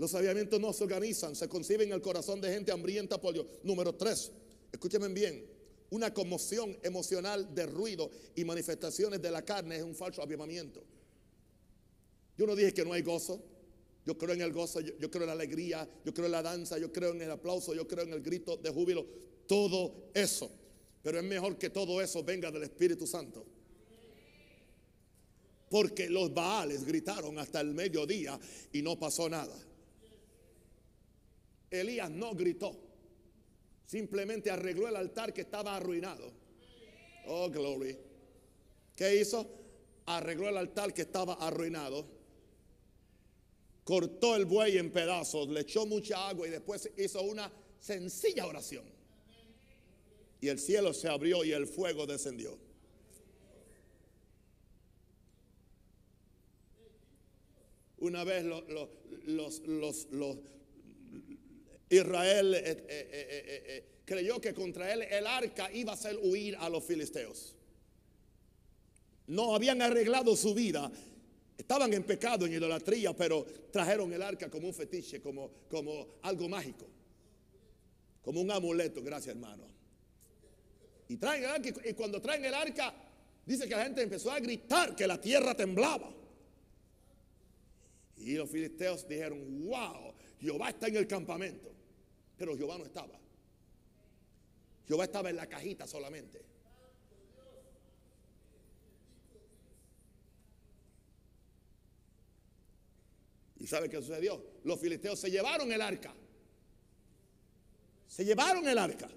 Los 0.00 0.14
avivamientos 0.14 0.58
no 0.58 0.72
se 0.72 0.82
organizan, 0.84 1.36
se 1.36 1.46
conciben 1.46 1.88
en 1.88 1.92
el 1.92 2.00
corazón 2.00 2.40
de 2.40 2.50
gente 2.50 2.72
hambrienta 2.72 3.20
por 3.20 3.34
Dios. 3.34 3.44
Número 3.62 3.94
tres, 3.94 4.32
escúcheme 4.72 5.08
bien, 5.08 5.44
una 5.90 6.14
conmoción 6.14 6.74
emocional 6.82 7.54
de 7.54 7.66
ruido 7.66 8.10
y 8.34 8.42
manifestaciones 8.46 9.20
de 9.20 9.30
la 9.30 9.44
carne 9.44 9.76
es 9.76 9.82
un 9.82 9.94
falso 9.94 10.22
avivamiento. 10.22 10.82
Yo 12.38 12.46
no 12.46 12.56
dije 12.56 12.72
que 12.72 12.82
no 12.82 12.94
hay 12.94 13.02
gozo, 13.02 13.42
yo 14.06 14.16
creo 14.16 14.32
en 14.32 14.40
el 14.40 14.54
gozo, 14.54 14.80
yo, 14.80 14.96
yo 14.98 15.10
creo 15.10 15.24
en 15.24 15.26
la 15.26 15.32
alegría, 15.34 15.86
yo 16.02 16.14
creo 16.14 16.24
en 16.24 16.32
la 16.32 16.42
danza, 16.42 16.78
yo 16.78 16.90
creo 16.90 17.10
en 17.10 17.20
el 17.20 17.30
aplauso, 17.30 17.74
yo 17.74 17.86
creo 17.86 18.04
en 18.04 18.14
el 18.14 18.22
grito 18.22 18.56
de 18.56 18.70
júbilo, 18.70 19.06
todo 19.46 20.08
eso. 20.14 20.50
Pero 21.02 21.18
es 21.18 21.24
mejor 21.24 21.58
que 21.58 21.68
todo 21.68 22.00
eso 22.00 22.24
venga 22.24 22.50
del 22.50 22.62
Espíritu 22.62 23.06
Santo. 23.06 23.44
Porque 25.68 26.08
los 26.08 26.32
Baales 26.32 26.84
gritaron 26.84 27.38
hasta 27.38 27.60
el 27.60 27.74
mediodía 27.74 28.40
y 28.72 28.80
no 28.80 28.98
pasó 28.98 29.28
nada. 29.28 29.66
Elías 31.70 32.10
no 32.10 32.34
gritó, 32.34 32.76
simplemente 33.86 34.50
arregló 34.50 34.88
el 34.88 34.96
altar 34.96 35.32
que 35.32 35.42
estaba 35.42 35.76
arruinado. 35.76 36.32
Oh, 37.26 37.48
glory. 37.48 37.96
¿Qué 38.96 39.20
hizo? 39.20 39.60
arregló 40.16 40.48
el 40.48 40.56
altar 40.56 40.92
que 40.92 41.02
estaba 41.02 41.34
arruinado, 41.34 42.06
cortó 43.84 44.36
el 44.36 44.44
buey 44.44 44.78
en 44.78 44.90
pedazos, 44.90 45.48
le 45.48 45.60
echó 45.60 45.86
mucha 45.86 46.28
agua 46.28 46.46
y 46.46 46.50
después 46.50 46.90
hizo 46.96 47.22
una 47.22 47.50
sencilla 47.78 48.46
oración. 48.46 48.84
Y 50.40 50.48
el 50.48 50.58
cielo 50.58 50.94
se 50.94 51.08
abrió 51.08 51.44
y 51.44 51.52
el 51.52 51.66
fuego 51.66 52.06
descendió. 52.06 52.58
Una 57.98 58.24
vez 58.24 58.44
los, 58.44 58.64
los, 59.26 59.60
los, 60.10 60.38
Israel 61.90 62.54
eh, 62.54 62.62
eh, 62.64 62.86
eh, 62.88 63.84
creyó 64.04 64.40
que 64.40 64.54
contra 64.54 64.92
él 64.92 65.02
el 65.02 65.26
arca 65.26 65.70
iba 65.72 65.90
a 65.92 65.94
hacer 65.96 66.18
huir 66.22 66.56
a 66.56 66.68
los 66.68 66.84
filisteos. 66.84 67.56
No 69.26 69.54
habían 69.54 69.82
arreglado 69.82 70.36
su 70.36 70.54
vida. 70.54 70.90
Estaban 71.58 71.92
en 71.92 72.04
pecado, 72.04 72.46
en 72.46 72.52
idolatría, 72.52 73.12
pero 73.12 73.44
trajeron 73.72 74.12
el 74.12 74.22
arca 74.22 74.48
como 74.48 74.68
un 74.68 74.74
fetiche, 74.74 75.20
como, 75.20 75.50
como 75.68 76.06
algo 76.22 76.48
mágico. 76.48 76.86
Como 78.22 78.40
un 78.40 78.50
amuleto, 78.50 79.02
gracias 79.02 79.34
hermano. 79.34 79.64
Y 81.08 81.16
traen 81.16 81.42
el 81.42 81.50
arca, 81.50 81.68
y 81.88 81.92
cuando 81.94 82.20
traen 82.20 82.44
el 82.44 82.54
arca, 82.54 82.94
dice 83.44 83.68
que 83.68 83.74
la 83.74 83.84
gente 83.84 84.02
empezó 84.02 84.30
a 84.30 84.38
gritar 84.38 84.94
que 84.94 85.08
la 85.08 85.20
tierra 85.20 85.56
temblaba. 85.56 86.12
Y 88.16 88.34
los 88.34 88.48
filisteos 88.48 89.08
dijeron, 89.08 89.64
wow, 89.64 90.14
Jehová 90.40 90.70
está 90.70 90.86
en 90.86 90.96
el 90.96 91.06
campamento. 91.08 91.79
Pero 92.40 92.56
Jehová 92.56 92.78
no 92.78 92.86
estaba. 92.86 93.20
Jehová 94.88 95.04
estaba 95.04 95.28
en 95.28 95.36
la 95.36 95.46
cajita 95.46 95.86
solamente. 95.86 96.42
¿Y 103.58 103.66
sabe 103.66 103.90
qué 103.90 103.98
sucedió? 103.98 104.42
Los 104.64 104.80
filisteos 104.80 105.20
se 105.20 105.30
llevaron 105.30 105.70
el 105.70 105.82
arca. 105.82 106.14
Se 108.08 108.24
llevaron 108.24 108.66
el 108.66 108.78
arca. 108.78 109.10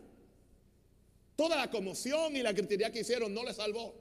Toda 1.38 1.56
la 1.56 1.72
conmoción 1.72 2.36
y 2.36 2.44
la 2.44 2.52
gritería 2.52 2.92
que 2.92 3.00
hicieron 3.00 3.34
no 3.34 3.46
le 3.46 3.54
salvó. 3.54 3.96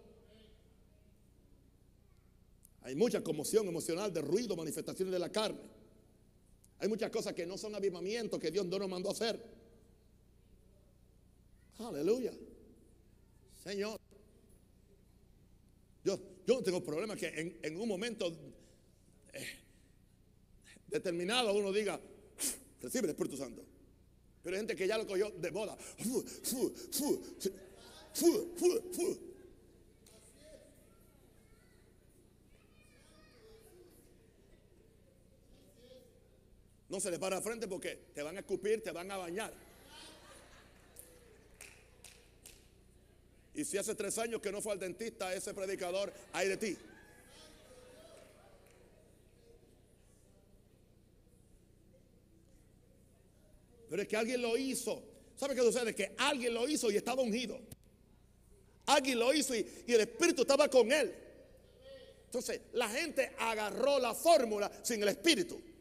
Hay 2.81 2.97
mucha 2.97 3.23
conmoción 3.23 3.69
emocional 3.69 4.13
de 4.13 4.21
ruido, 4.21 4.57
manifestaciones 4.57 5.13
de 5.13 5.21
la 5.21 5.31
carne. 5.31 5.82
Hay 6.83 6.89
muchas 6.89 7.13
cosas 7.13 7.33
que 7.33 7.47
no 7.47 7.57
son 7.57 7.77
avivamientos 7.77 8.41
que 8.41 8.51
Dios 8.51 8.67
no 8.67 8.77
nos 8.77 8.89
mandó 8.89 9.09
a 9.09 9.13
hacer. 9.13 9.41
Aleluya. 11.79 12.33
Señor. 13.63 14.01
Yo, 16.03 16.19
yo 16.45 16.55
no 16.57 16.63
tengo 16.65 16.83
problema 16.83 17.15
que 17.15 17.57
en, 17.63 17.77
un 17.77 17.87
momento 17.87 18.37
eh, 19.33 19.47
determinado 20.89 21.55
uno 21.55 21.71
diga, 21.71 22.01
recibe 22.81 23.05
el 23.05 23.11
Espíritu 23.11 23.37
Santo. 23.37 23.65
Pero 24.43 24.57
hay 24.57 24.63
gente 24.63 24.75
que 24.75 24.89
ya 24.89 24.99
lo 24.99 25.07
cogió 25.07 25.31
de 25.31 25.53
moda. 25.53 25.79
No 36.93 37.01
se 37.01 37.11
le 37.11 37.19
para 37.19 37.39
al 37.39 37.43
frente 37.43 37.67
porque 37.67 37.97
te 38.15 38.23
van 38.23 38.37
a 38.37 38.41
escupir, 38.41 38.83
te 38.83 38.91
van 38.91 39.11
a 39.11 39.17
bañar. 39.17 39.51
Y 43.55 43.65
si 43.65 43.79
hace 43.79 43.95
tres 43.95 44.19
años 44.19 44.43
que 44.43 44.53
no 44.53 44.61
fue 44.61 44.73
al 44.73 44.79
dentista, 44.79 45.33
ese 45.33 45.55
predicador, 45.55 46.13
hay 46.35 46.49
de 46.49 46.57
ti. 46.59 46.77
Pero 53.89 54.03
es 54.03 54.09
que 54.09 54.17
alguien 54.19 54.43
lo 54.43 54.59
hizo. 54.59 55.03
¿Sabe 55.35 55.55
qué 55.55 55.63
sucede? 55.63 55.95
Que 55.95 56.15
alguien 56.19 56.53
lo 56.53 56.69
hizo 56.69 56.91
y 56.91 56.99
estaba 56.99 57.23
ungido. 57.23 57.59
Alguien 58.85 59.19
lo 59.19 59.33
hizo 59.33 59.55
y, 59.55 59.85
y 59.87 59.95
el 59.95 60.03
Espíritu 60.03 60.43
estaba 60.43 60.69
con 60.69 60.93
él. 60.93 61.15
Entonces 62.27 62.61
la 62.75 62.91
gente 62.91 63.33
agarró 63.39 63.99
la 63.99 64.13
fórmula 64.15 64.71
sin 64.83 65.03
el 65.03 65.09
Espíritu. 65.09 65.72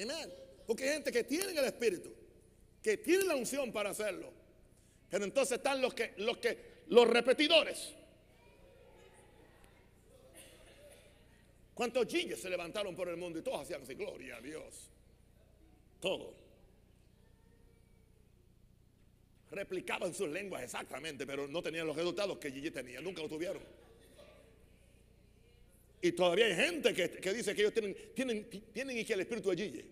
Amén. 0.00 0.32
Porque 0.66 0.84
hay 0.84 0.90
gente 0.94 1.12
que 1.12 1.24
tiene 1.24 1.52
el 1.52 1.64
Espíritu, 1.64 2.10
que 2.82 2.96
tiene 2.96 3.24
la 3.24 3.36
unción 3.36 3.72
para 3.72 3.90
hacerlo. 3.90 4.32
Pero 5.10 5.24
entonces 5.24 5.58
están 5.58 5.80
los 5.80 5.92
que, 5.92 6.14
los 6.18 6.38
que, 6.38 6.82
los 6.88 7.06
repetidores. 7.08 7.94
¿Cuántos 11.74 12.06
chillos 12.06 12.40
se 12.40 12.48
levantaron 12.48 12.94
por 12.94 13.08
el 13.08 13.16
mundo 13.16 13.38
y 13.38 13.42
todos 13.42 13.60
hacían 13.60 13.82
así, 13.82 13.94
gloria 13.94 14.36
a 14.36 14.40
Dios? 14.40 14.90
Todo. 16.00 16.34
Replicaban 19.50 20.14
sus 20.14 20.28
lenguas 20.28 20.62
exactamente, 20.62 21.26
pero 21.26 21.46
no 21.46 21.62
tenían 21.62 21.86
los 21.86 21.96
resultados 21.96 22.38
que 22.38 22.50
Gigi 22.50 22.70
tenía, 22.70 23.00
nunca 23.00 23.22
lo 23.22 23.28
tuvieron. 23.28 23.62
Y 26.04 26.10
todavía 26.10 26.46
hay 26.46 26.56
gente 26.56 26.92
que, 26.92 27.32
dice 27.32 27.54
que 27.54 27.62
ellos 27.62 27.72
tienen, 27.72 27.96
tienen, 28.12 28.50
tienen 28.72 28.98
y 28.98 29.04
que 29.04 29.12
el 29.12 29.20
espíritu 29.20 29.50
de 29.50 29.56
Gigi. 29.56 29.84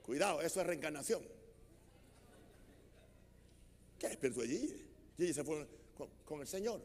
Cuidado, 0.00 0.40
eso 0.40 0.60
es 0.60 0.66
reencarnación. 0.66 1.22
¿Qué 3.98 4.06
espíritu 4.06 4.42
de 4.42 4.46
Gigi? 4.46 4.84
Gigi 5.18 5.34
se 5.34 5.42
fue 5.42 5.66
con, 6.24 6.40
el 6.40 6.46
Señor. 6.46 6.80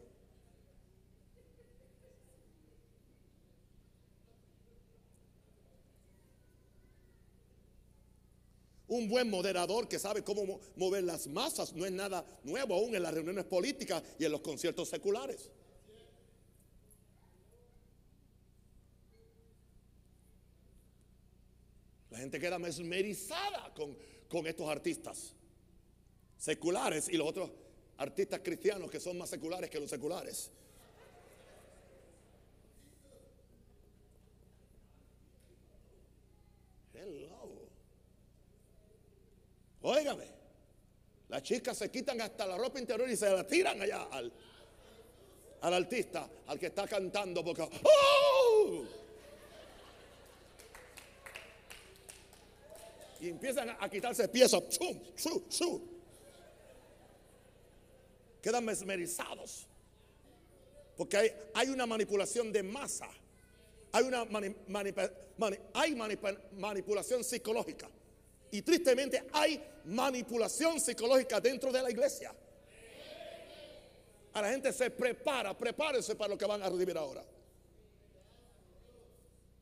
Un 8.87 9.07
buen 9.07 9.29
moderador 9.29 9.87
que 9.87 9.99
sabe 9.99 10.23
cómo 10.23 10.59
mover 10.75 11.03
las 11.03 11.27
masas 11.27 11.71
no 11.73 11.85
es 11.85 11.91
nada 11.91 12.25
nuevo 12.43 12.73
aún 12.73 12.95
en 12.95 13.03
las 13.03 13.13
reuniones 13.13 13.45
políticas 13.45 14.01
y 14.17 14.25
en 14.25 14.31
los 14.31 14.41
conciertos 14.41 14.89
seculares. 14.89 15.51
La 22.17 22.21
gente 22.21 22.39
queda 22.39 22.57
mesmerizada 22.57 23.71
con, 23.75 23.95
con 24.27 24.47
estos 24.47 24.67
artistas 24.67 25.35
seculares 26.35 27.09
y 27.09 27.15
los 27.15 27.27
otros 27.27 27.51
artistas 27.95 28.41
cristianos 28.43 28.89
que 28.89 28.99
son 28.99 29.19
más 29.19 29.29
seculares 29.29 29.69
que 29.69 29.79
los 29.79 29.87
seculares. 29.87 30.49
Hello. 36.95 37.69
Óigame, 39.83 40.25
las 41.29 41.43
chicas 41.43 41.77
se 41.77 41.91
quitan 41.91 42.19
hasta 42.19 42.47
la 42.47 42.57
ropa 42.57 42.79
interior 42.79 43.07
y 43.07 43.15
se 43.15 43.29
la 43.29 43.45
tiran 43.45 43.79
allá 43.79 44.05
al, 44.05 44.33
al 45.61 45.73
artista, 45.75 46.27
al 46.47 46.57
que 46.57 46.65
está 46.65 46.87
cantando, 46.87 47.43
porque 47.43 47.61
¡oh! 47.61 49.06
Y 53.19 53.29
empiezan 53.29 53.69
a 53.79 53.89
quitarse 53.89 54.27
piezas. 54.27 54.61
Quedan 58.41 58.65
mesmerizados. 58.65 59.67
Porque 60.95 61.35
hay, 61.53 61.69
una 61.69 61.85
manipulación 61.85 62.51
de 62.51 62.63
masa. 62.63 63.07
Hay 63.91 64.03
una 64.03 64.25
hay 65.73 65.95
manipulación 66.53 67.23
psicológica. 67.23 67.89
Y 68.51 68.61
tristemente 68.61 69.27
hay 69.33 69.61
manipulación 69.85 70.79
psicológica 70.79 71.39
dentro 71.39 71.71
de 71.71 71.81
la 71.81 71.91
iglesia. 71.91 72.33
A 74.33 74.41
la 74.41 74.49
gente 74.49 74.71
se 74.71 74.89
prepara, 74.91 75.57
prepárense 75.57 76.15
para 76.15 76.29
lo 76.29 76.37
que 76.37 76.45
van 76.45 76.61
a 76.61 76.69
recibir 76.69 76.97
ahora. 76.97 77.23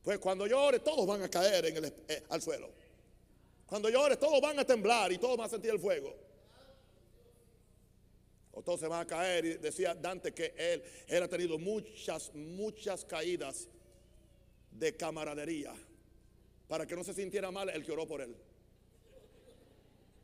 Pues 0.04 0.20
cuando 0.20 0.46
yo 0.46 0.62
ore, 0.62 0.80
todos 0.80 1.08
van 1.08 1.24
a 1.24 1.30
caer 1.30 1.65
en 1.65 1.78
el, 1.78 1.94
eh, 2.08 2.24
al 2.30 2.41
suelo. 2.41 2.70
Cuando 3.65 3.89
llores, 3.89 4.19
todos 4.19 4.39
van 4.41 4.60
a 4.60 4.65
temblar 4.65 5.12
y 5.12 5.17
todos 5.17 5.38
van 5.38 5.47
a 5.47 5.49
sentir 5.49 5.71
el 5.71 5.80
fuego. 5.80 6.15
O 8.51 8.62
todos 8.62 8.80
se 8.80 8.88
van 8.88 9.01
a 9.01 9.08
caer. 9.08 9.45
Y 9.45 9.54
decía 9.56 9.95
Dante 9.95 10.34
que 10.34 10.54
él, 10.58 10.84
él 11.08 11.23
ha 11.23 11.28
tenido 11.28 11.58
muchas, 11.58 12.34
muchas 12.34 13.04
caídas 13.04 13.67
de 14.71 14.95
camaradería. 14.95 15.73
Para 16.67 16.86
que 16.86 16.95
no 16.95 17.04
se 17.04 17.13
sintiera 17.13 17.51
mal 17.51 17.69
el 17.69 17.84
que 17.84 17.91
oró 17.91 18.08
por 18.08 18.21
él. 18.21 18.36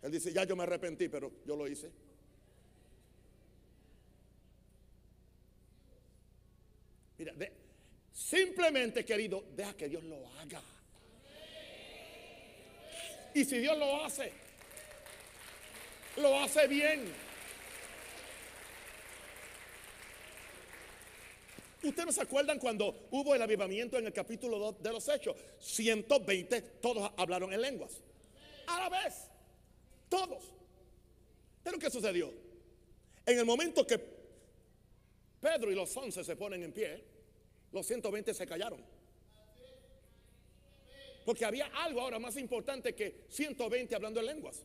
Él 0.01 0.11
dice, 0.11 0.33
ya 0.33 0.43
yo 0.43 0.55
me 0.55 0.63
arrepentí, 0.63 1.09
pero 1.09 1.31
yo 1.45 1.55
lo 1.55 1.67
hice. 1.67 1.91
Mira, 7.17 7.33
simplemente 8.11 9.05
querido, 9.05 9.43
deja 9.55 9.75
que 9.75 9.87
Dios 9.89 10.03
lo 10.03 10.27
haga. 10.39 10.61
Y 13.33 13.45
si 13.45 13.59
Dios 13.59 13.77
lo 13.77 14.03
hace, 14.03 14.31
lo 16.17 16.39
hace 16.39 16.67
bien. 16.67 17.11
¿Ustedes 21.83 22.15
se 22.15 22.21
acuerdan 22.21 22.59
cuando 22.59 23.07
hubo 23.09 23.33
el 23.33 23.41
avivamiento 23.41 23.97
en 23.97 24.05
el 24.05 24.13
capítulo 24.13 24.59
2 24.59 24.83
de 24.83 24.91
los 24.91 25.07
Hechos? 25.09 25.35
120, 25.59 26.61
todos 26.81 27.11
hablaron 27.17 27.51
en 27.53 27.61
lenguas. 27.61 28.01
A 28.67 28.79
la 28.79 28.89
vez. 28.89 29.27
Todos. 30.07 30.43
Pero 31.63 31.79
¿qué 31.79 31.89
sucedió? 31.89 32.31
En 33.25 33.39
el 33.39 33.45
momento 33.45 33.85
que 33.87 33.99
Pedro 35.39 35.71
y 35.71 35.75
los 35.75 35.95
11 35.95 36.23
se 36.23 36.35
ponen 36.35 36.61
en 36.61 36.71
pie, 36.71 37.03
los 37.71 37.87
120 37.87 38.33
se 38.33 38.45
callaron. 38.45 38.83
Porque 41.25 41.45
había 41.45 41.67
algo 41.67 42.01
ahora 42.01 42.19
más 42.19 42.35
importante 42.37 42.95
que 42.95 43.25
120 43.29 43.95
hablando 43.95 44.19
en 44.19 44.25
lenguas. 44.25 44.63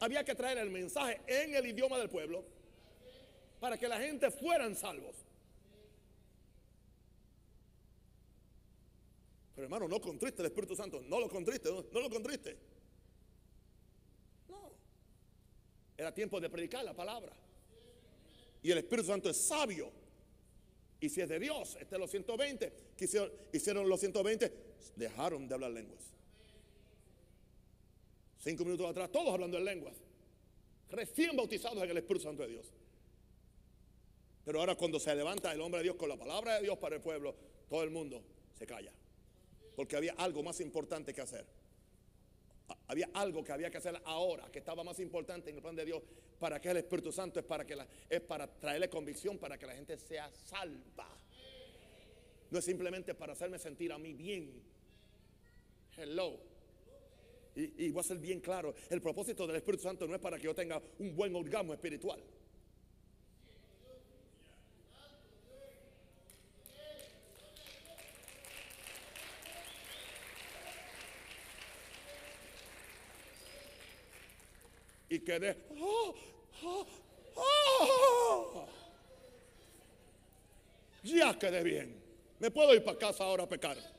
Había 0.00 0.24
que 0.24 0.34
traer 0.34 0.58
el 0.58 0.70
mensaje 0.70 1.20
en 1.26 1.54
el 1.54 1.66
idioma 1.66 1.98
del 1.98 2.08
pueblo 2.08 2.44
para 3.60 3.78
que 3.78 3.88
la 3.88 3.98
gente 3.98 4.30
fueran 4.30 4.74
salvos. 4.74 5.16
Pero 9.54 9.64
hermano, 9.64 9.88
no 9.88 10.00
contriste 10.00 10.42
el 10.42 10.46
Espíritu 10.46 10.76
Santo, 10.76 11.00
no 11.00 11.18
lo 11.18 11.30
contriste, 11.30 11.70
no, 11.70 11.84
no 11.90 12.00
lo 12.00 12.10
contriste. 12.10 12.56
No. 14.48 14.70
Era 15.96 16.12
tiempo 16.12 16.38
de 16.40 16.50
predicar 16.50 16.84
la 16.84 16.92
palabra. 16.92 17.32
Y 18.62 18.70
el 18.70 18.78
Espíritu 18.78 19.08
Santo 19.08 19.30
es 19.30 19.36
sabio. 19.38 19.90
Y 21.00 21.08
si 21.08 21.22
es 21.22 21.28
de 21.28 21.38
Dios, 21.38 21.76
este 21.80 21.94
es 21.94 22.00
los 22.00 22.10
120, 22.10 22.72
que 22.96 23.04
hicieron, 23.04 23.32
hicieron 23.52 23.88
los 23.88 24.00
120, 24.00 24.52
dejaron 24.96 25.48
de 25.48 25.54
hablar 25.54 25.70
lenguas. 25.70 26.02
Cinco 28.38 28.64
minutos 28.64 28.88
atrás, 28.88 29.10
todos 29.10 29.32
hablando 29.32 29.58
en 29.58 29.64
lenguas. 29.64 29.96
Recién 30.90 31.36
bautizados 31.36 31.82
en 31.82 31.90
el 31.90 31.96
Espíritu 31.96 32.24
Santo 32.24 32.42
de 32.42 32.50
Dios. 32.50 32.72
Pero 34.44 34.60
ahora 34.60 34.76
cuando 34.76 35.00
se 35.00 35.12
levanta 35.14 35.52
el 35.52 35.60
hombre 35.60 35.78
de 35.78 35.84
Dios 35.84 35.96
con 35.96 36.08
la 36.08 36.16
palabra 36.16 36.54
de 36.54 36.62
Dios 36.62 36.78
para 36.78 36.94
el 36.94 37.02
pueblo, 37.02 37.34
todo 37.68 37.82
el 37.82 37.90
mundo 37.90 38.22
se 38.56 38.66
calla. 38.66 38.92
Porque 39.74 39.96
había 39.96 40.14
algo 40.18 40.42
más 40.44 40.60
importante 40.60 41.12
que 41.12 41.20
hacer. 41.20 41.44
Había 42.86 43.10
algo 43.14 43.42
que 43.42 43.52
había 43.52 43.70
que 43.70 43.78
hacer 43.78 44.00
ahora, 44.04 44.48
que 44.52 44.60
estaba 44.60 44.84
más 44.84 45.00
importante 45.00 45.50
en 45.50 45.56
el 45.56 45.62
plan 45.62 45.74
de 45.74 45.84
Dios. 45.84 46.02
¿Para 46.38 46.60
que 46.60 46.70
el 46.70 46.76
Espíritu 46.76 47.10
Santo? 47.10 47.40
Es 47.40 47.46
para, 47.46 47.66
que 47.66 47.76
es 48.08 48.20
para 48.20 48.46
traerle 48.46 48.88
convicción, 48.88 49.38
para 49.38 49.58
que 49.58 49.66
la 49.66 49.74
gente 49.74 49.98
sea 49.98 50.30
salva. 50.30 51.08
No 52.50 52.58
es 52.60 52.64
simplemente 52.64 53.14
para 53.14 53.32
hacerme 53.32 53.58
sentir 53.58 53.92
a 53.92 53.98
mí 53.98 54.14
bien. 54.14 54.62
Hello. 55.96 56.38
Y, 57.54 57.90
voy 57.90 58.00
a 58.00 58.02
ser 58.02 58.18
bien 58.18 58.40
claro, 58.40 58.74
el 58.90 59.00
propósito 59.00 59.46
del 59.46 59.56
Espíritu 59.56 59.84
Santo 59.84 60.06
no 60.06 60.14
es 60.14 60.20
para 60.20 60.36
que 60.36 60.44
yo 60.44 60.54
tenga 60.54 60.80
un 60.98 61.16
buen 61.16 61.34
orgasmo 61.34 61.72
espiritual. 61.72 62.22
y 75.08 75.20
quedé. 75.20 75.56
Oh, 75.80 76.14
oh, 76.64 76.86
oh. 77.36 78.68
Ya 81.04 81.38
quedé 81.38 81.62
bien. 81.62 81.94
Me 82.38 82.50
puedo 82.50 82.74
ir 82.74 82.84
para 82.84 82.98
casa 82.98 83.24
ahora 83.24 83.44
a 83.44 83.48
pecar. 83.48 83.95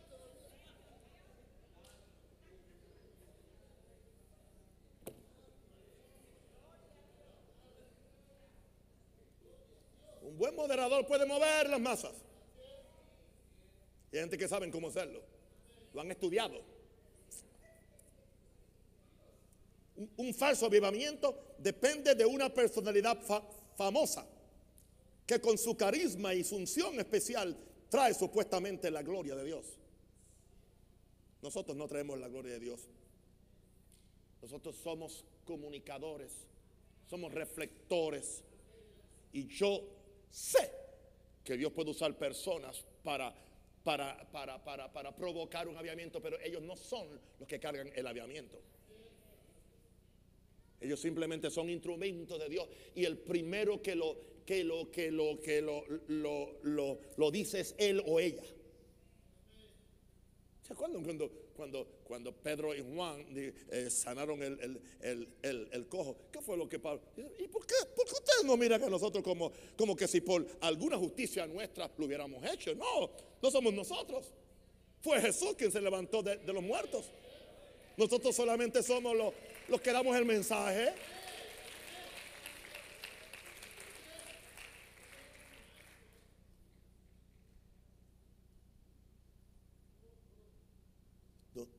Buen 10.38 10.56
moderador 10.56 11.06
puede 11.08 11.26
mover 11.26 11.69
las 11.69 11.80
masas. 11.80 12.13
Y 14.12 14.17
hay 14.17 14.21
gente 14.21 14.38
que 14.38 14.47
saben 14.47 14.71
cómo 14.71 14.89
hacerlo. 14.89 15.21
Lo 15.93 16.02
han 16.02 16.12
estudiado. 16.12 16.62
un, 20.17 20.34
falso 20.34 20.67
avivamiento 20.67 21.56
depende 21.58 22.13
de 22.13 22.26
una 22.26 22.54
personalidad 22.54 23.19
famosa 23.76 24.28
que 25.26 25.41
con 25.41 25.58
su 25.58 25.76
carisma 25.76 26.34
y 26.34 26.43
su 26.43 26.56
unción 26.56 27.00
especial 27.00 27.58
trae 27.89 28.13
supuestamente 28.13 28.91
la 28.91 29.02
gloria 29.02 29.36
de 29.36 29.43
Dios. 29.43 29.65
Nosotros 31.41 31.76
no 31.76 31.88
traemos 31.88 32.19
la 32.19 32.28
gloria 32.28 32.54
de 32.54 32.60
Dios. 32.60 32.88
Nosotros 34.41 34.76
somos 34.76 35.26
comunicadores, 35.45 36.32
somos 37.10 37.34
reflectores. 37.34 38.43
Y 39.34 39.47
yo 39.47 39.96
sé 40.29 40.71
que 41.43 41.57
Dios 41.57 41.71
puede 41.71 41.91
usar 41.91 42.17
personas 42.17 42.83
para, 43.03 43.33
para, 43.83 44.29
para, 44.31 44.63
para, 44.63 44.91
para 44.91 45.15
provocar 45.15 45.67
un 45.67 45.77
aviamiento, 45.77 46.21
pero 46.21 46.39
ellos 46.41 46.61
no 46.61 46.75
son 46.75 47.07
los 47.39 47.47
que 47.47 47.59
cargan 47.59 47.89
el 47.95 48.05
aviamiento. 48.05 48.59
Ellos 50.79 50.99
simplemente 50.99 51.49
son 51.49 51.69
instrumentos 51.69 52.39
de 52.39 52.49
Dios. 52.49 52.67
Y 52.95 53.05
el 53.05 53.17
primero 53.17 53.81
que 53.81 53.95
lo, 53.95 54.17
que 54.45 54.63
lo, 54.63 54.91
que 54.91 55.11
lo, 55.11 55.39
que 55.41 55.61
lo, 55.61 55.83
lo, 56.07 56.99
lo, 57.15 57.31
dice 57.31 57.59
es 57.61 57.75
él 57.77 58.03
o 58.05 58.19
ella. 58.19 58.43
¿Se 60.61 60.73
acuerdan 60.73 61.03
cuando, 61.03 61.31
cuando, 61.57 61.87
cuando 62.03 62.31
Pedro 62.31 62.73
y 62.75 62.81
Juan 62.81 63.25
eh, 63.35 63.89
sanaron 63.89 64.41
el, 64.43 64.79
el, 65.41 65.87
cojo? 65.89 66.15
¿Qué 66.31 66.39
fue 66.39 66.55
lo 66.55 66.69
que 66.69 66.77
Pablo? 66.77 67.01
¿Y 67.39 67.47
por 67.47 67.65
qué, 67.65 67.73
por 67.95 68.05
qué 68.05 68.13
ustedes 68.13 68.43
no 68.45 68.55
miran 68.55 68.81
a 68.83 68.89
nosotros 68.89 69.23
como, 69.23 69.51
como 69.75 69.95
que 69.95 70.07
si 70.07 70.21
por 70.21 70.45
alguna 70.61 70.97
justicia 70.97 71.47
nuestra 71.47 71.89
lo 71.97 72.05
hubiéramos 72.05 72.45
hecho? 72.45 72.75
No, 72.75 73.09
no 73.41 73.51
somos 73.51 73.73
nosotros. 73.73 74.31
Fue 75.01 75.19
Jesús 75.19 75.55
quien 75.57 75.71
se 75.71 75.81
levantó 75.81 76.21
de, 76.21 76.37
de 76.37 76.53
los 76.53 76.63
muertos. 76.63 77.11
Nosotros 77.97 78.35
solamente 78.35 78.83
somos 78.83 79.15
los, 79.17 79.33
los 79.67 79.81
que 79.81 79.91
damos 79.91 80.15
el 80.15 80.25
mensaje. 80.25 80.93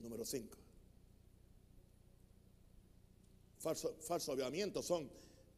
número 0.01 0.18
5. 0.29 0.57
Falso, 3.59 3.97
falso 4.01 4.33
aviamiento 4.33 4.83
son 4.83 5.11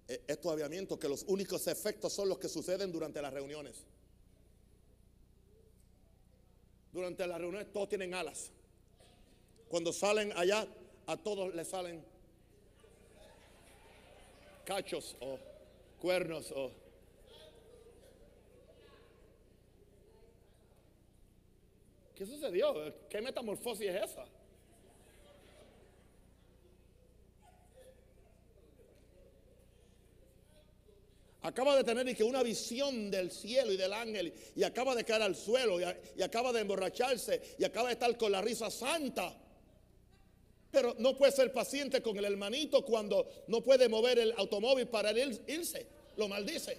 eh, 0.09 0.25
estos 0.27 0.51
aviamientos 0.53 0.99
que 0.99 1.09
los 1.09 1.25
únicos 1.25 1.67
efectos 1.67 2.13
son 2.13 2.29
los 2.29 2.39
que 2.39 2.49
suceden 2.49 2.91
durante 2.91 3.21
las 3.21 3.33
reuniones. 3.33 3.85
Durante 6.93 7.27
las 7.27 7.39
reuniones 7.39 7.73
todos 7.73 7.89
tienen 7.89 8.15
alas. 8.15 8.51
Cuando 9.69 9.93
salen 9.93 10.33
allá, 10.37 10.67
a 11.07 11.17
todos 11.17 11.55
les 11.55 11.69
salen 11.69 12.05
cachos 14.65 15.17
o 15.21 15.39
cuernos 16.01 16.53
o... 16.53 16.73
¿Qué 22.15 22.27
sucedió? 22.27 22.75
¿Qué 23.09 23.23
metamorfosis 23.23 23.89
es 23.89 24.11
esa? 24.11 24.40
Acaba 31.43 31.77
de 31.77 31.85
tener 31.85 32.15
que 32.15 32.25
una 32.25 32.43
visión 32.43 33.11
del 33.11 33.31
cielo 33.31 33.73
y 33.73 33.77
del 33.77 33.93
ángel 33.93 34.33
y 34.55 34.63
acaba 34.63 34.95
de 34.95 35.05
caer 35.05 35.23
al 35.23 35.37
suelo 35.37 35.81
y, 35.81 35.85
y, 36.17 36.23
acaba 36.23 36.53
de 36.53 36.61
emborracharse 36.61 37.41
y 37.59 37.65
acaba 37.65 37.89
de 37.89 37.95
estar 37.95 38.17
con 38.17 38.33
la 38.33 38.41
risa 38.41 38.71
santa. 38.71 39.35
Pero 40.71 40.95
no 40.99 41.17
puede 41.17 41.33
ser 41.33 41.53
paciente 41.53 42.01
con 42.01 42.17
el 42.17 42.25
hermanito 42.25 42.85
cuando 42.85 43.29
no 43.49 43.61
puede 43.61 43.89
mover 43.89 44.19
el 44.19 44.33
automóvil 44.37 44.87
para 44.87 45.11
irse. 45.13 45.87
Lo 46.17 46.29
maldice. 46.29 46.79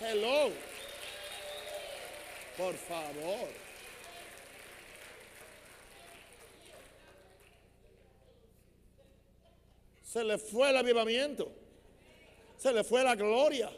Hello. 0.00 0.50
Por 2.56 2.74
favor. 2.74 3.65
Se 10.06 10.22
le 10.22 10.38
fue 10.38 10.70
el 10.70 10.76
avivamiento. 10.76 11.52
Se 12.56 12.72
le 12.72 12.84
fue 12.84 13.02
la 13.02 13.16
gloria. 13.16 13.70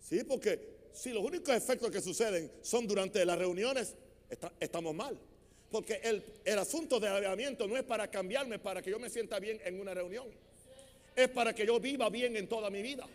Sí, 0.00 0.22
porque 0.24 0.90
si 0.92 1.12
los 1.12 1.24
únicos 1.24 1.54
efectos 1.54 1.90
que 1.90 2.00
suceden 2.00 2.52
son 2.62 2.86
durante 2.86 3.24
las 3.24 3.38
reuniones, 3.38 3.94
estamos 4.60 4.94
mal. 4.94 5.18
Porque 5.70 6.00
el, 6.04 6.22
el 6.44 6.58
asunto 6.58 7.00
del 7.00 7.12
avivamiento 7.12 7.66
no 7.66 7.76
es 7.76 7.84
para 7.84 8.10
cambiarme, 8.10 8.58
para 8.58 8.82
que 8.82 8.90
yo 8.90 8.98
me 8.98 9.08
sienta 9.08 9.38
bien 9.38 9.60
en 9.64 9.80
una 9.80 9.94
reunión. 9.94 10.28
Es 11.16 11.28
para 11.30 11.54
que 11.54 11.66
yo 11.66 11.80
viva 11.80 12.10
bien 12.10 12.36
en 12.36 12.48
toda 12.48 12.68
mi 12.68 12.82
vida. 12.82 13.06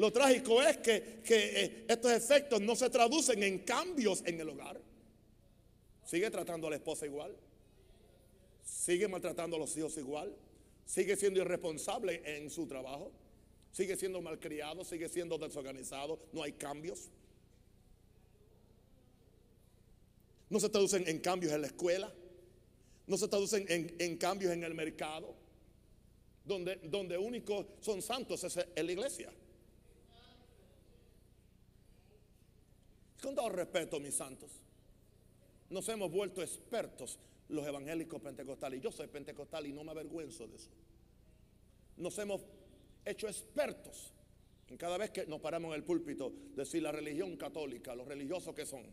Lo 0.00 0.10
trágico 0.10 0.62
es 0.62 0.78
que, 0.78 1.20
eh, 1.28 1.84
estos 1.86 2.10
efectos 2.12 2.58
no 2.62 2.74
se 2.74 2.88
traducen 2.88 3.42
en 3.42 3.58
cambios 3.58 4.22
en 4.24 4.40
el 4.40 4.48
hogar. 4.48 4.80
Sigue 6.06 6.30
tratando 6.30 6.68
a 6.68 6.70
la 6.70 6.76
esposa 6.76 7.04
igual. 7.04 7.36
Sigue 8.64 9.08
maltratando 9.08 9.56
a 9.56 9.58
los 9.58 9.76
hijos 9.76 9.98
igual. 9.98 10.34
Sigue 10.86 11.16
siendo 11.16 11.42
irresponsable 11.42 12.22
en 12.24 12.48
su 12.48 12.66
trabajo. 12.66 13.12
Sigue 13.72 13.94
siendo 13.94 14.22
malcriado. 14.22 14.86
Sigue 14.86 15.06
siendo 15.10 15.36
desorganizado. 15.36 16.18
No 16.32 16.44
hay 16.44 16.52
cambios. 16.52 17.10
No 20.48 20.60
se 20.60 20.70
traducen 20.70 21.06
en 21.08 21.18
cambios 21.18 21.52
en 21.52 21.60
la 21.60 21.66
escuela. 21.66 22.10
No 23.06 23.18
se 23.18 23.28
traducen 23.28 23.66
en, 23.68 24.16
cambios 24.16 24.54
en 24.54 24.64
el 24.64 24.72
mercado. 24.72 25.34
Donde, 26.42 26.76
donde 26.84 27.18
únicos 27.18 27.66
son 27.82 28.00
santos 28.00 28.42
es 28.44 28.66
en 28.74 28.86
la 28.86 28.92
iglesia. 28.92 29.30
Con 33.20 33.34
todo 33.34 33.50
respeto, 33.50 34.00
mis 34.00 34.14
santos, 34.14 34.50
nos 35.68 35.88
hemos 35.88 36.10
vuelto 36.10 36.42
expertos 36.42 37.18
los 37.48 37.66
evangélicos 37.66 38.20
pentecostales. 38.20 38.80
Yo 38.80 38.90
soy 38.90 39.08
pentecostal 39.08 39.66
y 39.66 39.72
no 39.72 39.84
me 39.84 39.90
avergüenzo 39.90 40.46
de 40.48 40.56
eso. 40.56 40.70
Nos 41.96 42.18
hemos 42.18 42.40
hecho 43.04 43.28
expertos 43.28 44.12
en 44.68 44.76
cada 44.76 44.96
vez 44.96 45.10
que 45.10 45.26
nos 45.26 45.40
paramos 45.40 45.70
en 45.70 45.76
el 45.76 45.84
púlpito 45.84 46.32
decir 46.54 46.82
la 46.82 46.92
religión 46.92 47.36
católica, 47.36 47.94
los 47.94 48.06
religiosos 48.06 48.54
que 48.54 48.64
son. 48.64 48.84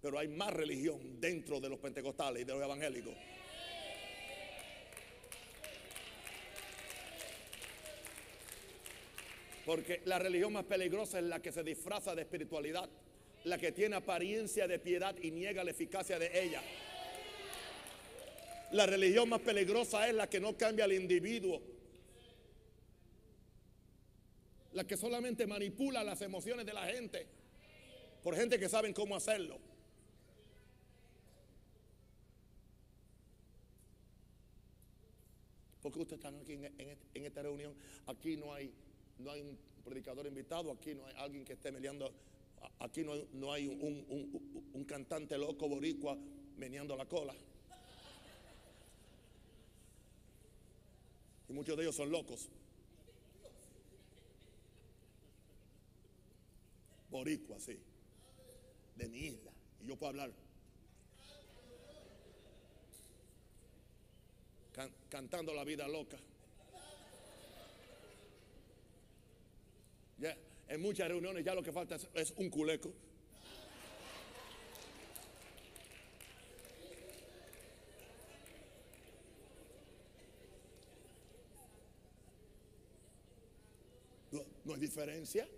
Pero 0.00 0.18
hay 0.18 0.28
más 0.28 0.52
religión 0.52 1.20
dentro 1.20 1.60
de 1.60 1.68
los 1.68 1.78
pentecostales 1.78 2.42
y 2.42 2.44
de 2.44 2.52
los 2.54 2.62
evangélicos. 2.62 3.14
Porque 9.64 10.00
la 10.04 10.18
religión 10.18 10.52
más 10.52 10.64
peligrosa 10.64 11.18
es 11.18 11.24
la 11.24 11.40
que 11.40 11.52
se 11.52 11.62
disfraza 11.64 12.14
de 12.14 12.22
espiritualidad 12.22 12.88
la 13.46 13.58
que 13.58 13.70
tiene 13.70 13.94
apariencia 13.94 14.66
de 14.66 14.80
piedad 14.80 15.14
y 15.22 15.30
niega 15.30 15.62
la 15.62 15.70
eficacia 15.70 16.18
de 16.18 16.42
ella. 16.42 16.60
La 18.72 18.86
religión 18.86 19.28
más 19.28 19.40
peligrosa 19.40 20.08
es 20.08 20.14
la 20.14 20.28
que 20.28 20.40
no 20.40 20.56
cambia 20.56 20.84
al 20.84 20.92
individuo. 20.92 21.62
La 24.72 24.84
que 24.84 24.96
solamente 24.96 25.46
manipula 25.46 26.02
las 26.02 26.22
emociones 26.22 26.66
de 26.66 26.72
la 26.72 26.86
gente. 26.86 27.24
Por 28.24 28.34
gente 28.34 28.58
que 28.58 28.68
saben 28.68 28.92
cómo 28.92 29.14
hacerlo. 29.14 29.60
¿Por 35.82 35.92
qué 35.92 36.00
ustedes 36.00 36.18
están 36.18 36.40
aquí 36.40 36.54
en, 37.14 37.24
esta 37.24 37.42
reunión? 37.42 37.72
Aquí 38.08 38.36
no 38.36 38.52
hay, 38.52 38.72
no 39.20 39.30
hay 39.30 39.40
un 39.40 39.56
predicador 39.84 40.26
invitado, 40.26 40.72
aquí 40.72 40.96
no 40.96 41.06
hay 41.06 41.14
alguien 41.18 41.44
que 41.44 41.52
esté 41.52 41.70
meleando 41.70 42.12
Aquí 42.80 43.04
no, 43.32 43.52
hay 43.52 43.66
un, 43.66 44.84
cantante 44.84 45.36
loco 45.38 45.68
boricua 45.68 46.16
meneando 46.56 46.96
la 46.96 47.06
cola. 47.06 47.34
Y 51.48 51.52
muchos 51.52 51.76
de 51.76 51.82
ellos 51.84 51.96
son 51.96 52.10
locos. 52.10 52.48
Boricua, 57.10 57.58
sí. 57.58 57.78
De 58.96 59.08
mi 59.08 59.18
isla. 59.18 59.52
Y 59.82 59.86
yo 59.86 59.96
puedo 59.96 60.10
hablar. 60.10 60.32
cantando 65.08 65.54
la 65.54 65.64
vida 65.64 65.88
loca. 65.88 66.18
En 70.68 70.82
muchas 70.82 71.08
reuniones 71.08 71.44
ya 71.44 71.54
lo 71.54 71.62
que 71.62 71.72
falta 71.72 71.96
es, 72.14 72.32
un 72.36 72.50
culeco. 72.50 72.92
No, 84.32 84.44
no 84.64 84.74
hay 84.74 84.80
diferencia. 84.80 85.48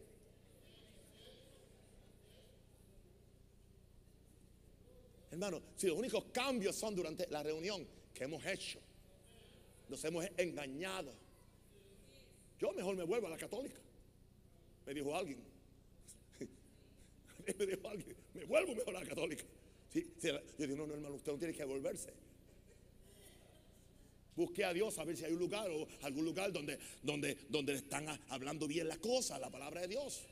Hermano, 5.30 5.62
si 5.76 5.86
los 5.86 5.96
únicos 5.96 6.24
cambios 6.32 6.76
son 6.76 6.94
durante 6.94 7.26
la 7.28 7.42
reunión 7.42 7.86
que 8.12 8.24
hemos 8.24 8.44
hecho, 8.44 8.80
nos 9.88 10.04
hemos 10.04 10.26
engañado. 10.36 11.14
Yo 12.58 12.72
mejor 12.72 12.96
me 12.96 13.04
vuelvo 13.04 13.28
a 13.28 13.30
la 13.30 13.38
católica. 13.38 13.87
Me 14.88 14.94
dijo 14.94 15.14
alguien. 15.14 15.38
me 17.58 17.66
dijo 17.66 17.88
alguien, 17.88 18.16
me 18.32 18.44
vuelvo 18.46 18.74
mejor 18.74 18.96
a 18.96 19.00
la 19.00 19.06
católica. 19.06 19.44
yo 19.92 20.40
digo, 20.56 20.76
no, 20.76 20.86
no, 20.86 20.94
hermano, 20.94 21.14
usted 21.16 21.30
no 21.30 21.36
tiene 21.36 21.52
que 21.52 21.62
volverse. 21.62 22.10
Busque 24.34 24.64
a 24.64 24.72
Dios 24.72 24.98
a 24.98 25.04
ver 25.04 25.14
si 25.14 25.26
hay 25.26 25.32
un 25.34 25.40
lugar 25.40 25.70
o 25.70 25.86
algún 26.00 26.24
lugar 26.24 26.50
donde, 26.54 26.78
donde, 27.02 27.36
donde 27.50 27.74
están 27.74 28.08
hablando 28.30 28.66
bien 28.66 28.88
las 28.88 28.96
cosas, 28.96 29.38
la 29.38 29.50
palabra 29.50 29.82
de 29.82 29.88
Dios. 29.88 30.22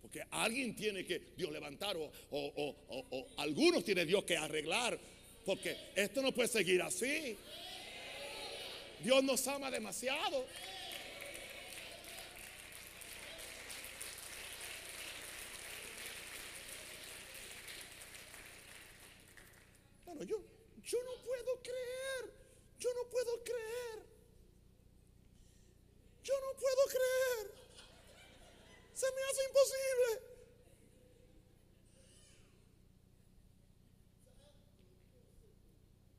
Porque 0.00 0.22
alguien 0.30 0.74
tiene 0.74 1.04
que 1.04 1.18
Dios 1.36 1.52
levantar 1.52 1.98
o, 1.98 2.10
o 2.30 3.26
algunos 3.36 3.84
tiene 3.84 4.06
Dios 4.06 4.24
que 4.24 4.38
arreglar. 4.38 4.98
Porque 5.44 5.76
esto 5.94 6.22
no 6.22 6.32
puede 6.32 6.48
seguir 6.48 6.80
así. 6.80 7.36
Dios 9.04 9.22
nos 9.22 9.46
ama 9.48 9.70
demasiado. 9.70 10.46
yo, 20.24 20.36
yo 20.84 20.98
no 21.04 21.22
puedo 21.22 21.62
creer, 21.62 22.34
yo 22.78 22.90
puedo 23.10 23.42
creer, 23.42 24.04
yo 26.24 26.34
no 26.40 26.58
puedo 26.58 26.86
creer, 26.86 27.52
se 28.94 29.06
me 29.12 29.22
hace 29.22 29.44
imposible. 29.48 30.28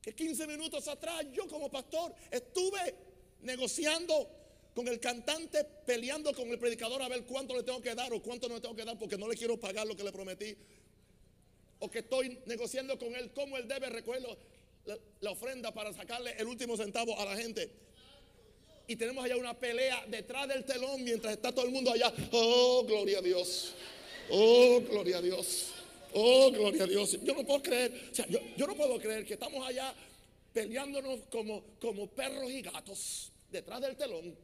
Que 0.02 0.14
15 0.14 0.46
minutos 0.46 0.88
atrás 0.88 1.26
yo 1.32 1.46
como 1.46 1.70
pastor 1.70 2.14
estuve 2.30 2.94
negociando 3.42 4.28
con 4.74 4.88
el 4.88 4.98
cantante, 4.98 5.64
peleando 5.84 6.32
con 6.32 6.48
el 6.48 6.58
predicador 6.58 7.02
a 7.02 7.08
ver 7.08 7.24
cuánto 7.24 7.54
le 7.54 7.62
tengo 7.62 7.82
que 7.82 7.94
dar 7.94 8.12
o 8.12 8.22
cuánto 8.22 8.48
no 8.48 8.54
le 8.54 8.60
tengo 8.60 8.74
que 8.74 8.84
dar 8.84 8.98
porque 8.98 9.18
no 9.18 9.28
le 9.28 9.36
quiero 9.36 9.58
pagar 9.58 9.86
lo 9.86 9.96
que 9.96 10.04
le 10.04 10.12
prometí. 10.12 10.56
O 11.80 11.90
que 11.90 12.00
estoy 12.00 12.38
negociando 12.46 12.98
con 12.98 13.14
él 13.14 13.32
cómo 13.32 13.56
él 13.56 13.66
debe 13.66 13.88
recoger 13.88 14.22
la, 14.84 15.30
ofrenda 15.30 15.72
para 15.72 15.92
sacarle 15.92 16.34
el 16.38 16.46
último 16.46 16.76
centavo 16.76 17.18
a 17.18 17.24
la 17.24 17.36
gente. 17.36 17.70
Y 18.86 18.96
tenemos 18.96 19.24
allá 19.24 19.36
una 19.36 19.54
pelea 19.54 20.04
detrás 20.08 20.48
del 20.48 20.64
telón 20.64 21.04
mientras 21.04 21.34
está 21.34 21.52
todo 21.52 21.64
el 21.64 21.70
mundo 21.70 21.92
allá. 21.92 22.12
Oh, 22.32 22.84
gloria 22.86 23.18
a 23.18 23.22
Dios. 23.22 23.74
Oh, 24.30 24.80
gloria 24.88 25.18
a 25.18 25.22
Dios. 25.22 25.72
Oh, 26.12 26.50
gloria 26.50 26.84
a 26.84 26.86
Dios. 26.86 27.18
Yo 27.22 27.34
no 27.34 27.44
puedo 27.44 27.62
creer, 27.62 28.10
yo, 28.56 28.66
no 28.66 28.74
puedo 28.74 28.98
creer 28.98 29.24
que 29.24 29.34
estamos 29.34 29.66
allá 29.66 29.94
peleándonos 30.52 31.20
como, 31.30 31.62
como 31.80 32.08
perros 32.08 32.50
y 32.50 32.62
gatos 32.62 33.32
detrás 33.50 33.80
del 33.80 33.96
telón, 33.96 34.34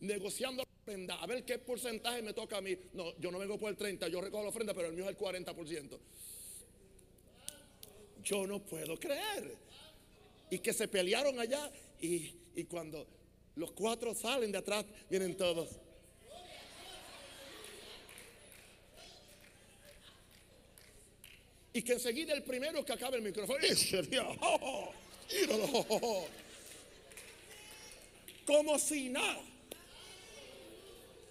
negociando 0.00 0.62
la 0.62 0.68
ofrenda, 0.82 1.14
a 1.16 1.26
ver 1.26 1.44
qué 1.44 1.58
porcentaje 1.58 2.20
me 2.20 2.34
toca 2.34 2.58
a 2.58 2.60
mí. 2.60 2.76
No, 2.92 3.16
yo 3.18 3.30
no 3.30 3.38
vengo 3.38 3.58
por 3.58 3.70
el 3.70 3.76
30, 3.76 4.08
yo 4.08 4.20
recojo 4.20 4.42
la 4.42 4.50
ofrenda, 4.50 4.74
pero 4.74 4.88
el 4.88 4.94
mío 4.94 5.04
es 5.04 5.10
el 5.10 5.16
40%. 5.16 5.98
Yo 8.24 8.46
no 8.46 8.58
puedo 8.60 8.98
creer. 8.98 9.56
Y 10.50 10.58
que 10.58 10.72
se 10.72 10.88
pelearon 10.88 11.38
allá 11.38 11.70
y, 12.00 12.64
cuando 12.64 13.06
los 13.56 13.72
cuatro 13.72 14.14
salen 14.14 14.50
de 14.52 14.58
atrás, 14.58 14.84
vienen 15.10 15.36
todos. 15.36 15.68
Y 21.72 21.82
que 21.82 21.94
enseguida 21.94 22.32
el 22.34 22.44
primero 22.44 22.84
que 22.84 22.92
acabe 22.92 23.16
el 23.16 23.22
micrófono, 23.22 23.58
como 28.46 28.78
si 28.78 29.08
nada. 29.08 29.42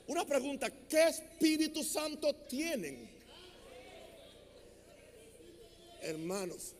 Una 0.08 0.26
pregunta, 0.26 0.70
¿qué 0.90 1.08
Espíritu 1.08 1.82
Santo 1.82 2.36
tienen? 2.36 3.10
Hermanos, 6.02 6.76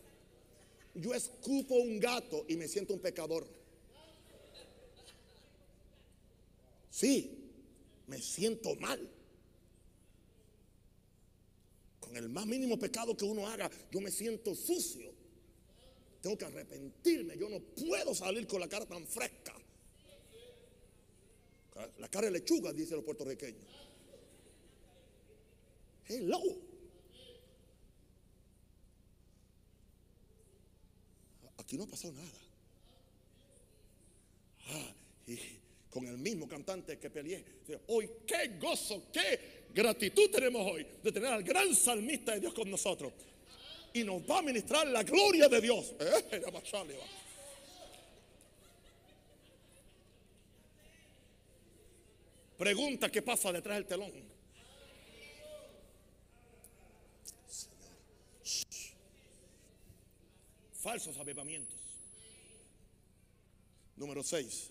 yo 0.94 1.12
escupo 1.14 1.74
un 1.74 1.98
gato 1.98 2.44
y 2.48 2.56
me 2.56 2.68
siento 2.68 2.94
un 2.94 3.00
pecador. 3.00 3.46
Sí, 6.90 7.50
me 8.06 8.20
siento 8.20 8.76
mal. 8.76 9.10
Con 11.98 12.16
el 12.16 12.28
más 12.28 12.46
mínimo 12.46 12.78
pecado 12.78 13.16
que 13.16 13.24
uno 13.24 13.48
haga, 13.48 13.70
yo 13.90 14.00
me 14.00 14.10
siento 14.10 14.54
sucio. 14.54 15.12
Tengo 16.20 16.38
que 16.38 16.44
arrepentirme. 16.44 17.36
Yo 17.36 17.48
no 17.48 17.60
puedo 17.60 18.14
salir 18.14 18.46
con 18.46 18.60
la 18.60 18.68
cara 18.68 18.86
tan 18.86 19.06
fresca. 19.06 19.54
La 21.98 22.08
cara 22.08 22.26
de 22.26 22.32
lechuga, 22.32 22.72
dicen 22.72 22.96
los 22.96 23.04
puertorriqueños. 23.04 23.64
Hello. 26.06 26.40
Aquí 31.74 31.78
no 31.78 31.84
ha 31.86 31.90
pasado 31.90 32.14
nada. 32.14 32.28
Ah, 34.68 34.94
con 35.90 36.06
el 36.06 36.18
mismo 36.18 36.46
cantante 36.46 37.00
que 37.00 37.10
peleé. 37.10 37.44
Hoy, 37.88 38.08
qué 38.24 38.56
gozo, 38.60 39.10
qué 39.12 39.64
gratitud 39.74 40.30
tenemos 40.30 40.70
hoy 40.70 40.86
de 41.02 41.10
tener 41.10 41.32
al 41.32 41.42
gran 41.42 41.74
salmista 41.74 42.34
de 42.34 42.40
Dios 42.42 42.54
con 42.54 42.70
nosotros. 42.70 43.12
Y 43.92 44.04
nos 44.04 44.22
va 44.22 44.38
a 44.38 44.42
ministrar 44.42 44.86
la 44.86 45.02
gloria 45.02 45.48
de 45.48 45.60
Dios. 45.60 45.94
Eh, 46.00 46.42
Pregunta 52.56 53.10
qué 53.10 53.20
pasa 53.20 53.50
detrás 53.50 53.78
del 53.78 53.86
telón. 53.86 54.12
Falsos 60.84 61.16
avivamientos. 61.16 61.80
Número 63.96 64.22
6. 64.22 64.70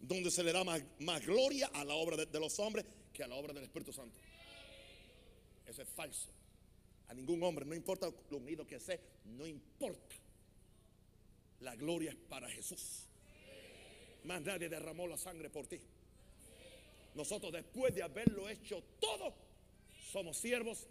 Donde 0.00 0.30
se 0.30 0.42
le 0.42 0.54
da 0.54 0.64
más, 0.64 0.82
gloria 1.26 1.66
a 1.66 1.84
la 1.84 1.92
obra 1.96 2.16
de, 2.16 2.24
de, 2.24 2.40
los 2.40 2.58
hombres 2.58 2.86
que 3.12 3.22
a 3.22 3.28
la 3.28 3.34
obra 3.34 3.52
del 3.52 3.64
Espíritu 3.64 3.92
Santo. 3.92 4.18
Eso 5.66 5.82
es 5.82 5.88
falso. 5.90 6.30
A 7.08 7.12
ningún 7.12 7.42
hombre, 7.42 7.66
no 7.66 7.74
importa 7.74 8.10
lo 8.30 8.38
unido 8.38 8.66
que 8.66 8.80
sea, 8.80 8.98
no 9.26 9.46
importa. 9.46 10.16
La 11.60 11.76
gloria 11.76 12.12
es 12.12 12.16
para 12.16 12.48
Jesús. 12.48 13.04
Más 14.24 14.40
nadie 14.40 14.70
derramó 14.70 15.06
la 15.06 15.18
sangre 15.18 15.50
por 15.50 15.66
ti. 15.66 15.78
Nosotros 17.14 17.52
después 17.52 17.94
de 17.94 18.02
haberlo 18.02 18.48
hecho 18.48 18.82
todo, 18.98 19.34
somos 20.10 20.38
siervos 20.38 20.86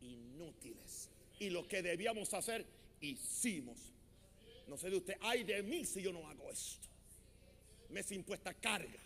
inútiles. 0.00 1.08
Y 1.38 1.50
lo 1.50 1.68
que 1.68 1.82
debíamos 1.82 2.34
hacer, 2.34 2.66
hicimos. 3.00 3.78
No 4.66 4.76
sé 4.76 4.90
de 4.90 4.96
usted, 4.96 5.16
ay 5.20 5.44
de 5.44 5.62
mí 5.62 5.84
si 5.84 6.02
yo 6.02 6.12
no 6.12 6.26
hago 6.28 6.50
esto. 6.50 6.88
Me 7.90 8.00
es 8.00 8.10
impuesta 8.12 8.52
carga. 8.54 9.00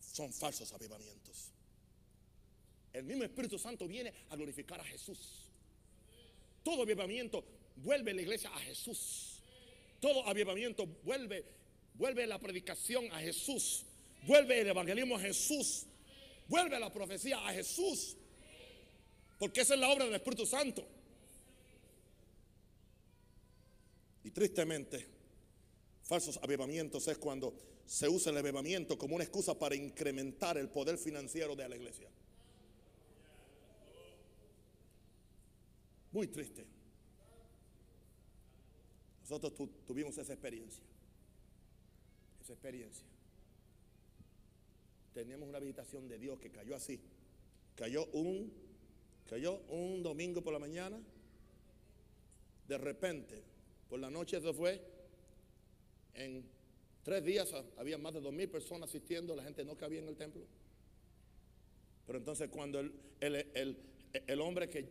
Son 0.00 0.32
falsos 0.32 0.72
avivamientos. 0.72 1.50
El 2.92 3.04
mismo 3.04 3.24
Espíritu 3.24 3.58
Santo 3.58 3.86
viene 3.86 4.12
a 4.30 4.36
glorificar 4.36 4.80
a 4.80 4.84
Jesús. 4.84 5.50
Todo 6.62 6.82
avivamiento 6.82 7.44
vuelve 7.76 8.14
la 8.14 8.22
iglesia 8.22 8.50
a 8.54 8.58
Jesús. 8.60 9.42
Todo 10.00 10.26
avivamiento 10.26 10.86
vuelve 11.04 11.44
Vuelve 11.98 12.28
la 12.28 12.38
predicación 12.38 13.10
a 13.12 13.18
Jesús. 13.18 13.84
Vuelve 14.22 14.60
el 14.60 14.68
evangelismo 14.68 15.16
a 15.16 15.20
Jesús. 15.20 15.84
Vuelve 16.46 16.78
la 16.78 16.92
profecía 16.92 17.44
a 17.46 17.52
Jesús. 17.52 18.16
Porque 19.38 19.60
esa 19.60 19.74
es 19.74 19.80
la 19.80 19.88
obra 19.88 20.04
del 20.04 20.14
Espíritu 20.14 20.46
Santo. 20.46 20.84
Y 24.24 24.30
tristemente, 24.30 25.06
falsos 26.02 26.38
avivamientos 26.42 27.06
es 27.08 27.18
cuando 27.18 27.54
se 27.86 28.08
usa 28.08 28.30
el 28.32 28.38
avivamiento 28.38 28.98
como 28.98 29.14
una 29.14 29.24
excusa 29.24 29.58
para 29.58 29.74
incrementar 29.74 30.58
el 30.58 30.68
poder 30.68 30.98
financiero 30.98 31.56
de 31.56 31.68
la 31.68 31.76
iglesia. 31.76 32.10
Muy 36.12 36.26
triste. 36.26 36.66
Nosotros 39.22 39.52
tuvimos 39.86 40.16
esa 40.18 40.32
experiencia 40.32 40.82
experiencia. 42.52 43.06
Teníamos 45.14 45.48
una 45.48 45.58
visitación 45.58 46.08
de 46.08 46.18
Dios 46.18 46.38
que 46.38 46.50
cayó 46.50 46.76
así. 46.76 47.00
Cayó 47.74 48.06
un, 48.12 48.52
cayó 49.28 49.60
un 49.68 50.02
domingo 50.02 50.42
por 50.42 50.52
la 50.52 50.58
mañana. 50.58 50.98
De 52.66 52.78
repente, 52.78 53.42
por 53.88 54.00
la 54.00 54.10
noche 54.10 54.38
eso 54.38 54.52
fue. 54.52 54.80
En 56.14 56.44
tres 57.02 57.24
días 57.24 57.52
había 57.76 57.98
más 57.98 58.14
de 58.14 58.20
dos 58.20 58.32
mil 58.32 58.48
personas 58.48 58.88
asistiendo. 58.88 59.36
La 59.36 59.44
gente 59.44 59.64
no 59.64 59.76
cabía 59.76 60.00
en 60.00 60.08
el 60.08 60.16
templo. 60.16 60.42
Pero 62.06 62.18
entonces 62.18 62.48
cuando 62.48 62.80
el, 62.80 62.94
el, 63.20 64.40
hombre 64.40 64.68
que, 64.68 64.88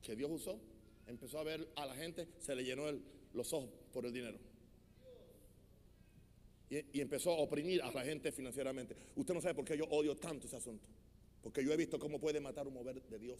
que 0.00 0.14
Dios 0.14 0.30
usó 0.30 0.60
empezó 1.06 1.38
a 1.40 1.44
ver 1.44 1.68
a 1.76 1.86
la 1.86 1.94
gente, 1.94 2.28
se 2.38 2.54
le 2.54 2.64
llenó 2.64 2.84
los 3.32 3.52
ojos 3.52 3.70
por 3.92 4.06
el 4.06 4.12
dinero 4.12 4.38
y, 6.70 7.00
empezó 7.00 7.30
a 7.30 7.38
oprimir 7.38 7.82
a 7.82 7.92
la 7.92 8.02
gente 8.02 8.32
financieramente. 8.32 8.96
Usted 9.16 9.34
no 9.34 9.40
sabe 9.40 9.54
por 9.54 9.64
qué 9.64 9.76
yo 9.76 9.84
odio 9.86 10.16
tanto 10.16 10.46
ese 10.46 10.56
asunto. 10.56 10.86
Porque 11.44 11.62
yo 11.62 11.72
he 11.72 11.76
visto 11.76 11.98
cómo 11.98 12.18
puede 12.18 12.40
matar 12.40 12.66
un 12.66 12.72
mover 12.72 13.02
de 13.02 13.18
Dios. 13.18 13.38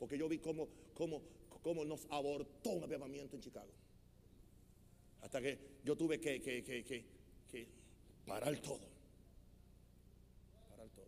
Porque 0.00 0.18
yo 0.18 0.28
vi 0.28 0.40
cómo, 0.40 0.68
cómo, 0.92 1.22
cómo 1.62 1.84
nos 1.84 2.04
abortó 2.10 2.70
un 2.70 2.82
avivamiento 2.82 3.36
en 3.36 3.42
Chicago. 3.42 3.70
Hasta 5.22 5.40
que 5.40 5.56
yo 5.84 5.96
tuve 5.96 6.18
que, 6.18 6.42
que, 6.42 6.64
que, 6.64 6.82
que 7.48 7.68
parar 8.26 8.56
todo. 8.60 8.80
Parar 10.68 10.88
todo. 10.88 11.06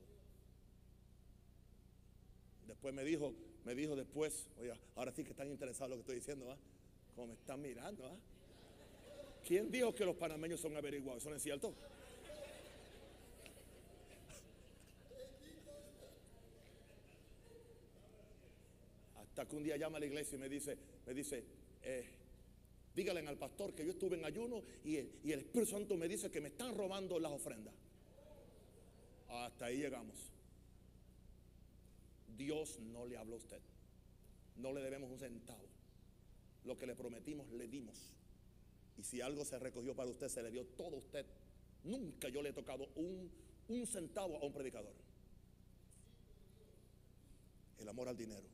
Después 2.68 2.94
me 2.94 3.02
dijo, 3.02 3.34
me 3.64 3.74
dijo 3.74 3.96
después, 3.96 4.48
oye, 4.60 4.72
ahora 4.94 5.10
sí 5.10 5.24
que 5.24 5.30
están 5.30 5.50
interesados 5.50 5.86
en 5.86 5.90
lo 5.90 5.96
que 5.96 6.12
estoy 6.12 6.14
diciendo, 6.16 6.52
¿ah? 6.52 6.56
Como 7.16 7.26
me 7.26 7.34
están 7.34 7.60
mirando, 7.60 8.06
¿ah? 8.06 8.16
¿Quién 9.44 9.68
dijo 9.68 9.92
que 9.92 10.04
los 10.04 10.14
panameños 10.14 10.60
son 10.60 10.76
averiguados? 10.76 11.24
¿Eso 11.24 11.30
no 11.30 11.36
es 11.36 11.42
cierto? 11.42 11.74
Que 19.46 19.56
un 19.56 19.62
día 19.62 19.76
llama 19.76 19.96
a 19.96 20.00
la 20.00 20.06
iglesia 20.06 20.36
y 20.36 20.38
me 20.38 20.48
dice, 20.48 20.76
me 21.06 21.14
dice, 21.14 21.44
eh, 21.82 22.04
dígale 22.94 23.26
al 23.26 23.38
pastor 23.38 23.74
que 23.74 23.84
yo 23.84 23.92
estuve 23.92 24.16
en 24.16 24.24
ayuno 24.24 24.62
y 24.84 24.96
el, 24.96 25.10
y 25.24 25.32
el 25.32 25.40
Espíritu 25.40 25.70
Santo 25.70 25.96
me 25.96 26.08
dice 26.08 26.30
que 26.30 26.40
me 26.40 26.48
están 26.48 26.74
robando 26.74 27.18
las 27.18 27.32
ofrendas. 27.32 27.74
Hasta 29.28 29.66
ahí 29.66 29.78
llegamos. 29.78 30.16
Dios 32.36 32.78
no 32.80 33.06
le 33.06 33.16
habló 33.16 33.34
a 33.34 33.38
usted. 33.38 33.60
No 34.56 34.72
le 34.72 34.82
debemos 34.82 35.10
un 35.10 35.18
centavo. 35.18 35.64
Lo 36.64 36.76
que 36.76 36.86
le 36.86 36.94
prometimos, 36.94 37.50
le 37.52 37.68
dimos. 37.68 37.96
Y 38.98 39.02
si 39.02 39.20
algo 39.20 39.44
se 39.44 39.58
recogió 39.58 39.94
para 39.94 40.10
usted, 40.10 40.28
se 40.28 40.42
le 40.42 40.50
dio 40.50 40.64
todo 40.66 40.96
a 40.96 40.98
usted. 40.98 41.24
Nunca 41.84 42.28
yo 42.28 42.42
le 42.42 42.50
he 42.50 42.52
tocado 42.52 42.88
un, 42.96 43.30
centavo 43.86 44.36
a 44.36 44.44
un 44.44 44.52
predicador. 44.52 44.92
El 47.78 47.88
amor 47.88 48.08
al 48.08 48.16
dinero. 48.16 48.46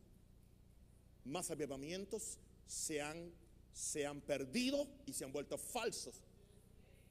Más 1.26 1.50
avivamientos 1.50 2.38
se 2.66 3.02
han, 3.02 3.32
se 3.72 4.06
han 4.06 4.20
perdido 4.20 4.86
y 5.06 5.12
se 5.12 5.24
han 5.24 5.32
vuelto 5.32 5.58
falsos 5.58 6.22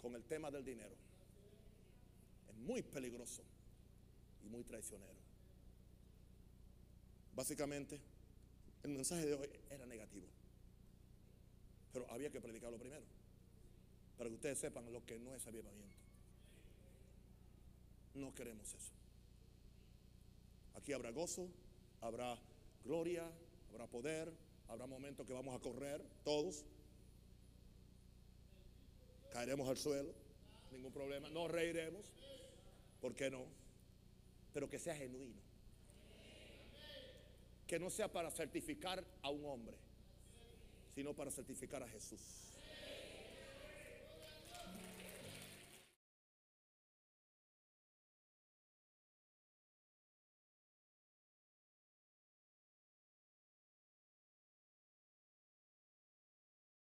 con 0.02 0.16
el 0.16 0.24
tema 0.24 0.50
del 0.50 0.64
dinero. 0.64 0.96
Es 2.50 2.56
muy 2.56 2.82
peligroso 2.82 3.44
y 4.44 4.48
muy 4.48 4.64
traicionero. 4.64 5.20
Básicamente, 7.36 8.00
el 8.84 8.92
mensaje 8.92 9.26
de 9.26 9.34
hoy 9.34 9.50
era 9.70 9.86
negativo. 9.86 10.28
Pero 11.92 12.10
había 12.10 12.32
que 12.32 12.40
predicarlo 12.40 12.78
primero. 12.78 13.04
Para 14.18 14.30
que 14.30 14.36
ustedes 14.36 14.58
sepan 14.58 14.92
lo 14.94 15.06
que 15.06 15.20
no 15.20 15.36
es 15.36 15.46
avivamiento. 15.46 15.98
No 18.14 18.34
queremos 18.34 18.74
eso. 18.74 18.92
Aquí 20.76 20.94
habrá 20.94 21.12
gozo, 21.12 21.50
habrá 22.00 22.40
gloria, 22.86 23.30
habrá 23.76 23.88
poder, 23.88 24.32
habrá 24.70 24.88
momentos 24.88 25.28
que 25.28 25.34
vamos 25.34 25.54
a 25.54 25.60
correr 25.60 26.02
todos. 26.24 26.64
Caeremos 29.32 29.68
al 29.68 29.78
suelo, 29.78 30.14
ningún 30.72 30.94
problema. 30.94 31.30
No 31.30 31.50
reiremos, 31.50 32.06
¿por 33.02 33.14
qué 33.14 33.30
no? 33.30 33.46
Pero 34.54 34.70
que 34.70 34.80
sea 34.80 34.96
genuino. 34.96 35.42
Que 37.68 37.78
no 37.78 37.90
sea 37.90 38.10
para 38.12 38.32
certificar 38.32 39.04
a 39.22 39.30
un 39.30 39.46
hombre, 39.46 39.76
sino 40.94 41.14
para 41.14 41.30
certificar 41.30 41.84
a 41.84 41.90
Jesús. 41.90 42.45